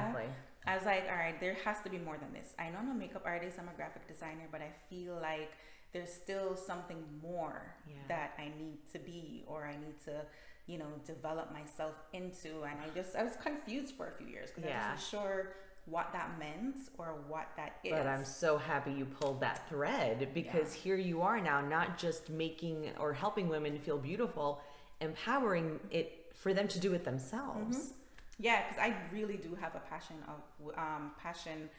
I 0.66 0.76
was 0.76 0.86
like, 0.86 1.06
all 1.10 1.16
right, 1.18 1.40
there 1.40 1.58
has 1.66 1.80
to 1.82 1.90
be 1.90 1.98
more 1.98 2.18
than 2.18 2.32
this. 2.34 2.54
I 2.60 2.70
know 2.70 2.78
I'm 2.80 2.90
a 2.90 2.94
makeup 2.94 3.24
artist, 3.26 3.58
I'm 3.60 3.68
a 3.68 3.76
graphic 3.76 4.08
designer, 4.08 4.48
but 4.52 4.62
I 4.62 4.72
feel 4.90 5.18
like 5.22 5.52
there's 5.92 6.12
still 6.14 6.56
something 6.56 7.04
more 7.22 7.76
Yeah. 7.88 7.96
that 8.08 8.34
I 8.38 8.46
need 8.58 8.78
to 8.94 9.00
be 9.00 9.44
or 9.48 9.66
I 9.66 9.72
need 9.74 10.00
to, 10.06 10.22
you 10.68 10.78
know, 10.78 10.86
develop 11.06 11.52
myself 11.52 11.96
into. 12.14 12.62
And 12.64 12.80
I 12.80 12.88
just, 12.94 13.16
I 13.16 13.24
was 13.24 13.34
confused 13.44 13.96
for 13.96 14.08
a 14.08 14.12
few 14.12 14.28
years 14.28 14.50
because 14.54 14.70
I 14.72 14.78
wasn't 14.92 15.10
sure 15.10 15.54
what 15.88 16.14
that 16.14 16.38
meant 16.38 16.78
or 16.98 17.16
what 17.28 17.50
that 17.58 17.78
is. 17.84 17.92
But 17.92 18.06
I'm 18.06 18.24
so 18.24 18.58
happy 18.58 18.94
you 18.94 19.06
pulled 19.06 19.42
that 19.42 19.68
thread 19.68 20.30
because 20.34 20.74
here 20.74 20.96
you 20.96 21.24
are 21.24 21.42
now, 21.42 21.60
not 21.60 21.98
just 21.98 22.30
making 22.30 22.92
or 23.00 23.14
helping 23.14 23.50
women 23.50 23.80
feel 23.80 23.98
beautiful, 23.98 24.62
empowering 25.02 25.80
it 25.90 26.32
for 26.36 26.54
them 26.54 26.68
to 26.70 26.80
do 26.80 26.94
it 26.94 27.04
themselves. 27.04 27.78
Mm-hmm. 27.78 27.96
Yeah, 28.42 28.64
because 28.68 28.80
I 28.82 28.96
really 29.14 29.38
do 29.38 29.56
have 29.56 29.76
a 29.76 29.80
passion 29.82 30.16
of 30.28 30.78
um, 30.78 31.12
passion, 31.22 31.70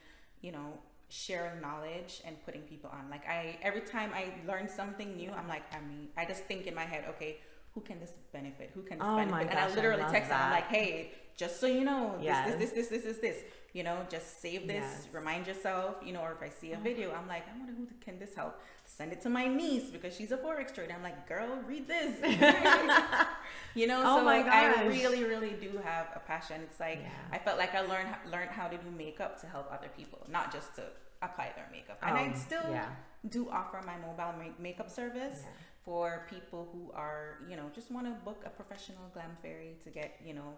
you 0.41 0.51
know, 0.51 0.77
sharing 1.09 1.61
knowledge 1.61 2.21
and 2.25 2.37
putting 2.45 2.61
people 2.61 2.89
on. 2.93 3.09
Like 3.09 3.27
I, 3.27 3.57
every 3.61 3.81
time 3.81 4.11
I 4.15 4.33
learn 4.47 4.69
something 4.69 5.15
new, 5.17 5.31
I'm 5.31 5.47
like, 5.47 5.63
I 5.73 5.79
mean, 5.81 6.07
I 6.17 6.25
just 6.25 6.45
think 6.45 6.65
in 6.67 6.73
my 6.75 6.85
head, 6.85 7.05
okay, 7.09 7.37
who 7.73 7.81
can 7.81 7.99
this 7.99 8.11
benefit? 8.31 8.71
Who 8.73 8.81
can 8.83 8.99
this 8.99 9.07
Oh 9.09 9.15
benefit? 9.17 9.41
and 9.41 9.49
gosh, 9.51 9.59
I 9.69 9.71
I 9.71 9.75
literally 9.75 10.03
love 10.03 10.11
text 10.11 10.29
them, 10.29 10.39
I'm 10.41 10.51
like, 10.51 10.67
hey, 10.67 11.11
just 11.35 11.59
so 11.59 11.65
you 11.67 11.83
know, 11.83 12.15
this, 12.17 12.25
Yes. 12.25 12.47
this, 12.59 12.71
this, 12.71 12.71
this, 12.71 12.87
this, 12.89 13.03
this, 13.03 13.17
this. 13.17 13.37
You 13.73 13.81
know, 13.83 14.05
just 14.07 14.39
save 14.39 14.67
this, 14.67 14.83
Yes. 14.83 15.07
remind 15.11 15.47
yourself, 15.47 15.95
you 16.05 16.13
know, 16.13 16.21
or 16.21 16.31
if 16.33 16.43
I 16.43 16.49
see 16.49 16.73
a 16.73 16.77
video, 16.77 17.11
I'm 17.11 17.27
like, 17.27 17.43
I 17.51 17.57
wonder 17.57 17.73
who 17.73 17.87
can 18.05 18.19
this 18.19 18.35
help? 18.35 18.61
Send 18.85 19.11
it 19.11 19.21
to 19.21 19.29
my 19.29 19.47
niece 19.47 19.89
because 19.89 20.15
she's 20.15 20.31
a 20.31 20.37
forex 20.37 20.75
trader. 20.75 20.93
I'm 20.93 21.01
like, 21.01 21.27
girl, 21.27 21.57
read 21.67 21.87
this. 21.87 22.13
you 23.73 23.87
know, 23.87 24.01
Oh 24.05 24.17
so 24.19 24.23
my 24.25 24.39
I 24.47 24.85
really, 24.85 25.23
really 25.23 25.55
do 25.59 25.79
have 25.83 26.07
a 26.15 26.19
passion. 26.19 26.61
It's 26.61 26.79
like 26.79 26.99
Yeah. 27.01 27.09
I 27.31 27.39
felt 27.39 27.57
like 27.57 27.73
I 27.73 27.81
learned 27.81 28.09
learned 28.31 28.51
how 28.51 28.67
to 28.67 28.77
do 28.77 28.91
makeup 28.95 29.39
to 29.41 29.47
help 29.47 29.67
other 29.71 29.87
people, 29.97 30.19
not 30.29 30.51
just 30.53 30.75
to 30.75 30.83
apply 31.23 31.51
their 31.55 31.67
makeup. 31.71 31.97
And 32.03 32.15
I 32.15 32.25
Um, 32.27 32.35
still 32.35 32.69
yeah. 32.69 32.89
do 33.27 33.49
offer 33.49 33.81
my 33.85 33.97
mobile 33.97 34.33
ma- 34.37 34.53
makeup 34.59 34.89
service 34.91 35.39
Yeah. 35.43 35.49
For 35.85 36.25
people 36.29 36.69
who 36.71 36.91
are, 36.93 37.39
you 37.49 37.55
know, 37.55 37.63
just 37.75 37.91
want 37.91 38.07
to 38.07 38.13
book 38.23 38.43
a 38.45 38.49
professional 38.49 39.09
glam 39.13 39.31
fairy 39.41 39.75
to 39.83 39.89
get, 39.89 40.19
you 40.25 40.33
know, 40.33 40.53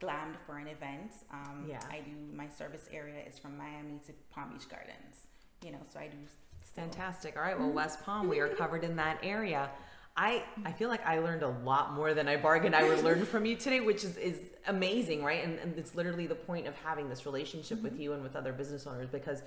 glammed 0.00 0.36
for 0.46 0.58
an 0.58 0.66
event. 0.68 1.12
Um, 1.32 1.66
Yeah. 1.68 1.80
I 1.90 2.00
do 2.00 2.12
my 2.34 2.48
service 2.48 2.88
area 2.92 3.22
is 3.28 3.38
from 3.38 3.58
Miami 3.58 4.00
to 4.06 4.12
Palm 4.30 4.50
Beach 4.52 4.68
Gardens. 4.68 5.26
You 5.62 5.72
know, 5.72 5.80
so 5.92 6.00
I 6.00 6.06
do. 6.08 6.16
Still. 6.62 6.84
Fantastic. 6.84 7.36
All 7.36 7.42
right. 7.42 7.58
Well, 7.58 7.70
West 7.70 8.02
Palm, 8.02 8.28
we 8.28 8.38
are 8.40 8.48
covered 8.62 8.84
in 8.84 8.96
that 8.96 9.18
area. 9.22 9.70
I, 10.16 10.44
I 10.64 10.72
feel 10.72 10.88
like 10.88 11.06
I 11.06 11.18
learned 11.18 11.42
a 11.42 11.48
lot 11.48 11.94
more 11.94 12.14
than 12.14 12.28
I 12.28 12.36
bargained 12.36 12.74
I 12.74 12.82
would 12.86 13.02
learn 13.04 13.24
from 13.24 13.46
you 13.46 13.56
today, 13.56 13.80
which 13.80 14.04
is, 14.04 14.16
is 14.16 14.38
amazing, 14.66 15.22
right? 15.22 15.44
And, 15.44 15.58
and 15.58 15.78
it's 15.78 15.94
literally 15.94 16.26
the 16.26 16.34
point 16.34 16.66
of 16.66 16.74
having 16.76 17.08
this 17.08 17.24
relationship 17.26 17.80
with 17.82 17.98
you 17.98 18.12
and 18.12 18.22
with 18.22 18.34
other 18.36 18.52
business 18.52 18.86
owners 18.86 19.08
because 19.08 19.42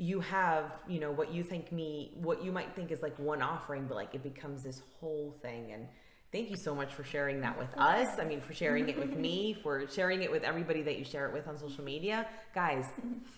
you 0.00 0.18
have, 0.20 0.72
you 0.88 0.98
know, 0.98 1.10
what 1.10 1.30
you 1.30 1.42
think 1.42 1.70
me, 1.70 2.12
what 2.22 2.42
you 2.42 2.50
might 2.50 2.74
think 2.74 2.90
is 2.90 3.02
like 3.02 3.16
one 3.18 3.42
offering, 3.42 3.84
but 3.86 3.96
like 3.96 4.14
it 4.14 4.22
becomes 4.22 4.62
this 4.62 4.80
whole 4.98 5.36
thing. 5.42 5.72
And 5.72 5.86
thank 6.32 6.48
you 6.48 6.56
so 6.56 6.74
much 6.74 6.94
for 6.94 7.04
sharing 7.04 7.42
that 7.42 7.58
with 7.58 7.68
us. 7.76 8.18
I 8.18 8.24
mean, 8.24 8.40
for 8.40 8.54
sharing 8.54 8.88
it 8.88 8.98
with 8.98 9.14
me, 9.14 9.54
for 9.62 9.86
sharing 9.88 10.22
it 10.22 10.30
with 10.30 10.42
everybody 10.42 10.80
that 10.80 10.98
you 10.98 11.04
share 11.04 11.28
it 11.28 11.34
with 11.34 11.46
on 11.46 11.58
social 11.58 11.84
media. 11.84 12.26
Guys, 12.54 12.86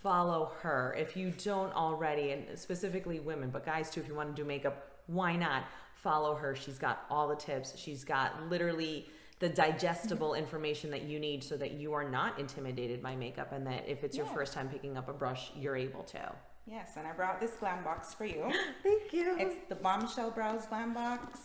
follow 0.04 0.52
her 0.60 0.94
if 0.96 1.16
you 1.16 1.32
don't 1.42 1.74
already, 1.74 2.30
and 2.30 2.56
specifically 2.56 3.18
women, 3.18 3.50
but 3.50 3.66
guys 3.66 3.90
too, 3.90 4.00
if 4.00 4.06
you 4.06 4.14
want 4.14 4.34
to 4.34 4.40
do 4.40 4.46
makeup, 4.46 5.00
why 5.08 5.34
not? 5.34 5.64
Follow 5.96 6.36
her. 6.36 6.54
She's 6.54 6.78
got 6.78 7.06
all 7.10 7.26
the 7.26 7.34
tips. 7.34 7.76
She's 7.76 8.04
got 8.04 8.48
literally 8.48 9.08
the 9.40 9.48
digestible 9.48 10.34
information 10.44 10.92
that 10.92 11.02
you 11.02 11.18
need 11.18 11.42
so 11.42 11.56
that 11.56 11.72
you 11.72 11.92
are 11.92 12.08
not 12.08 12.38
intimidated 12.38 13.02
by 13.02 13.16
makeup 13.16 13.50
and 13.50 13.66
that 13.66 13.88
if 13.88 14.04
it's 14.04 14.16
your 14.16 14.26
first 14.26 14.52
time 14.52 14.68
picking 14.68 14.96
up 14.96 15.08
a 15.08 15.12
brush, 15.12 15.50
you're 15.56 15.76
able 15.76 16.04
to. 16.04 16.32
Yes, 16.66 16.92
and 16.96 17.06
I 17.06 17.12
brought 17.12 17.40
this 17.40 17.52
glam 17.52 17.82
box 17.82 18.14
for 18.14 18.24
you. 18.24 18.52
Thank 18.82 19.12
you. 19.12 19.36
it's 19.38 19.56
the 19.68 19.74
Bombshell 19.74 20.30
Brows 20.30 20.66
Glam 20.66 20.94
Box. 20.94 21.40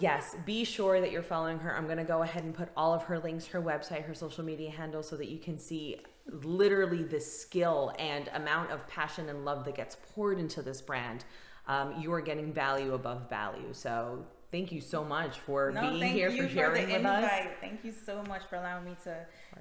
Yes, 0.00 0.36
be 0.44 0.64
sure 0.64 1.00
that 1.00 1.10
you're 1.10 1.22
following 1.22 1.58
her. 1.58 1.74
I'm 1.74 1.86
going 1.86 1.98
to 1.98 2.04
go 2.04 2.22
ahead 2.22 2.44
and 2.44 2.54
put 2.54 2.68
all 2.76 2.92
of 2.92 3.02
her 3.04 3.18
links, 3.18 3.46
her 3.46 3.60
website, 3.60 4.04
her 4.04 4.14
social 4.14 4.44
media 4.44 4.70
handles, 4.70 5.08
so 5.08 5.16
that 5.16 5.28
you 5.28 5.38
can 5.38 5.58
see 5.58 5.96
literally 6.26 7.02
the 7.02 7.20
skill 7.20 7.92
and 7.98 8.28
amount 8.34 8.70
of 8.70 8.86
passion 8.86 9.28
and 9.28 9.44
love 9.44 9.64
that 9.64 9.74
gets 9.74 9.96
poured 10.14 10.38
into 10.38 10.62
this 10.62 10.80
brand. 10.80 11.24
Um, 11.66 11.94
you 12.00 12.12
are 12.12 12.20
getting 12.20 12.52
value 12.52 12.94
above 12.94 13.28
value. 13.28 13.72
So 13.72 14.24
thank 14.50 14.72
you 14.72 14.80
so 14.80 15.04
much 15.04 15.38
for 15.40 15.70
No, 15.72 15.90
being 15.90 16.02
here, 16.12 16.30
for 16.30 16.48
sharing 16.48 16.86
the 16.88 16.94
with 16.94 17.04
us. 17.06 17.30
Thank 17.60 17.84
you 17.84 17.92
so 18.06 18.22
much 18.24 18.42
for 18.48 18.56
allowing 18.56 18.84
me 18.84 18.96
to, 19.04 19.16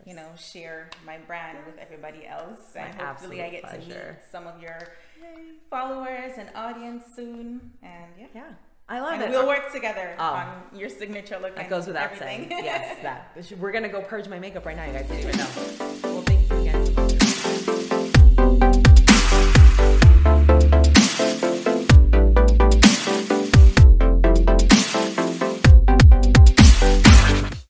you 0.05 0.13
know, 0.15 0.27
share 0.37 0.89
my 1.05 1.17
brand 1.19 1.57
with 1.65 1.77
everybody 1.77 2.25
else. 2.25 2.59
My 2.75 2.81
And 2.81 3.01
hopefully 3.01 3.41
I 3.43 3.49
get 3.49 3.61
to 3.63 3.67
pleasure. 3.77 4.17
meet 4.19 4.31
some 4.31 4.47
of 4.47 4.61
your 4.61 4.77
followers 5.69 6.33
and 6.37 6.49
audience 6.55 7.03
soon. 7.15 7.71
And 7.83 8.11
yeah. 8.19 8.27
Yeah, 8.35 8.43
I 8.89 8.99
love 8.99 9.13
And 9.13 9.23
it. 9.23 9.29
we'll 9.31 9.47
work 9.47 9.71
together 9.73 10.15
Oh. 10.19 10.23
on 10.23 10.61
your 10.73 10.89
signature 10.89 11.37
look. 11.39 11.55
that 11.55 11.69
goes 11.69 11.87
without 11.87 12.11
everything. 12.13 12.49
saying. 12.49 12.63
yes, 12.63 12.97
that. 13.03 13.35
We're 13.59 13.71
going 13.71 13.83
to 13.83 13.89
go 13.89 14.01
purge 14.01 14.27
my 14.27 14.39
makeup 14.39 14.65
right 14.65 14.75
now. 14.77 14.85
You 14.85 14.93
guys 14.93 15.07
didn't 15.07 15.27
even 15.27 15.37
know. 15.37 15.96